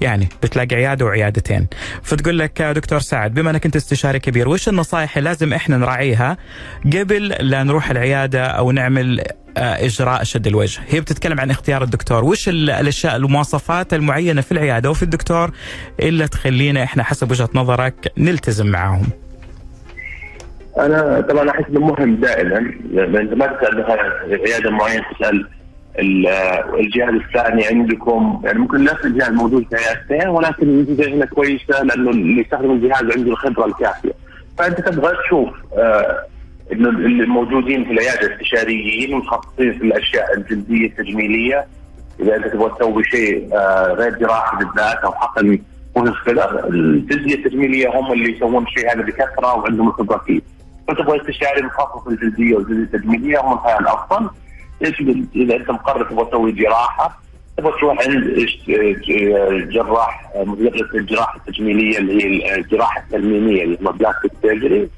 [0.00, 1.66] يعني بتلاقي عيادة وعيادتين.
[2.02, 6.36] فتقول لك دكتور سعد بما إنك أنت استشاري كبير وش النصائح اللي لازم إحنا نراعيها
[6.86, 9.22] قبل لا نروح العيادة أو نعمل
[9.56, 12.24] إجراء شد الوجه؟ هي بتتكلم عن اختيار الدكتور.
[12.24, 15.50] وش الأشياء المواصفات المعينة في العيادة؟ وفي الدكتور
[16.00, 19.06] اللي تخلينا إحنا حسب وجهة نظرك نلتزم معاهم
[20.78, 22.58] أنا طبعا أحس إنه مهم دائما
[22.92, 23.84] لأن انت ما تسأل
[24.46, 25.48] عيادة معينة تسأل
[25.98, 32.10] الجهاز الثاني عندكم يعني ممكن نفس الجهاز موجود في عيادتين ولكن النتيجة هنا كويسة لأنه
[32.10, 34.12] اللي يستخدم الجهاز عنده الخبرة الكافية
[34.58, 35.48] فأنت تبغى تشوف
[36.72, 41.66] إنه الموجودين في العيادة الاستشاريين متخصصين في الأشياء الجلدية التجميلية
[42.20, 45.58] إذا أنت تبغى تسوي شيء آه، غير جراحي بالذات أو حقن
[45.96, 50.40] مشكله الجلدية التجميلية هم اللي يسوون الشيء هذا بكثرة وعندهم الخبرة فيه.
[50.88, 54.30] فتبغى استشاري متخصص في الجلدية والجلدية التجميلية هم الحياة الأفضل.
[54.82, 57.20] إذا أنت مقرر تبغى تسوي جراحة
[57.56, 58.46] تبغى تروح عند
[59.72, 64.88] جراح مدرس الجراحة التجميلية اللي هي الجراحة الترميمية اللي هم plastic surgery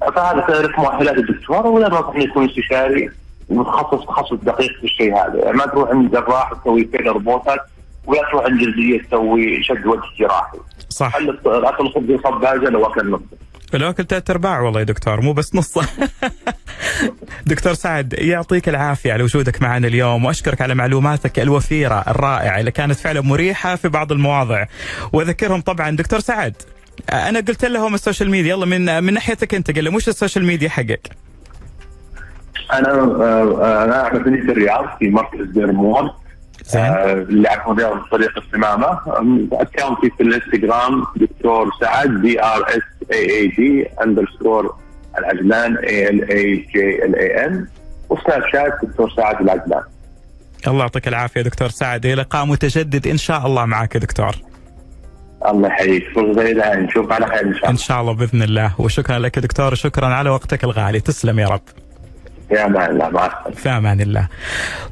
[0.00, 3.10] فهذا تعرف مؤهلات الدكتور ولا ما يكون استشاري
[3.48, 5.38] متخصص تخصص دقيق في الشيء هذا.
[5.44, 7.60] يعني ما تروح عند جراح تسوي filler بوتوكس
[8.06, 10.58] ولا تروح عند جلدية تسوي شد وجه جراحي.
[10.88, 11.16] صح.
[11.46, 13.20] أعط الخبز خبازه لو أكل نص
[13.72, 15.78] لو اكل ثلاث أرباع والله يا دكتور مو بس نص.
[17.46, 22.96] دكتور سعد يعطيك العافية على وجودك معنا اليوم وأشكرك على معلوماتك الوفيرة الرائعة اللي كانت
[22.96, 24.66] فعلا مريحة في بعض المواضع.
[25.12, 26.54] وأذكرهم طبعا دكتور سعد
[27.12, 30.13] أنا قلت لهم ال social media يلا من من ناحيتك أنت قال لهم وش ال
[30.13, 31.10] social media حقك؟
[32.72, 36.10] أنا آه، أنا احمد بني في الرياض في مركز بير مول
[36.74, 39.00] اللي يعرفون رياض بطريقه السمامه
[39.52, 42.82] account ي في الإنستغرام دكتور سعد D R S
[43.12, 44.76] A A D underscore
[45.18, 47.66] العجلان A L A J L A N
[48.08, 49.82] وسناب شات دكتور سعد العجلان
[50.66, 52.06] الله يعطيك العافية دكتور سعد.
[52.06, 54.36] لقاء متجدد إن شاء الله معك يا دكتور.
[55.46, 56.04] الله يحييك.
[56.14, 57.70] فرصة نشوف على خير إن شاء الله.
[57.70, 58.74] إن شاء الله بإذن الله.
[58.78, 61.00] وشكرا لك دكتور شكرا على وقتك الغالي.
[61.00, 61.62] تسلم يا رب.
[62.54, 64.28] في أمان الله في أمان الله.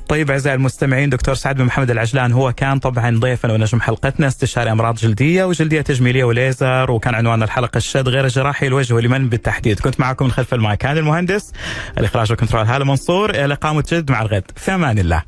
[0.09, 4.73] طيب أعزائي المستمعين دكتور سعد بن محمد العجلان هو كان طبعا ضيفنا ونجم حلقتنا استشاري
[4.73, 10.01] أمراض جلدية وجلدية تجميلية وليزر وكان عنوان الحلقة الشد غير الجراحي الوجه ولمن بالتحديد كنت
[10.01, 11.53] معكم من خلف المايك كان المهندس
[11.99, 15.23] الإخراج والكنترول هالة منصور إلى لقاء متجدد مع الغد في أمان الله.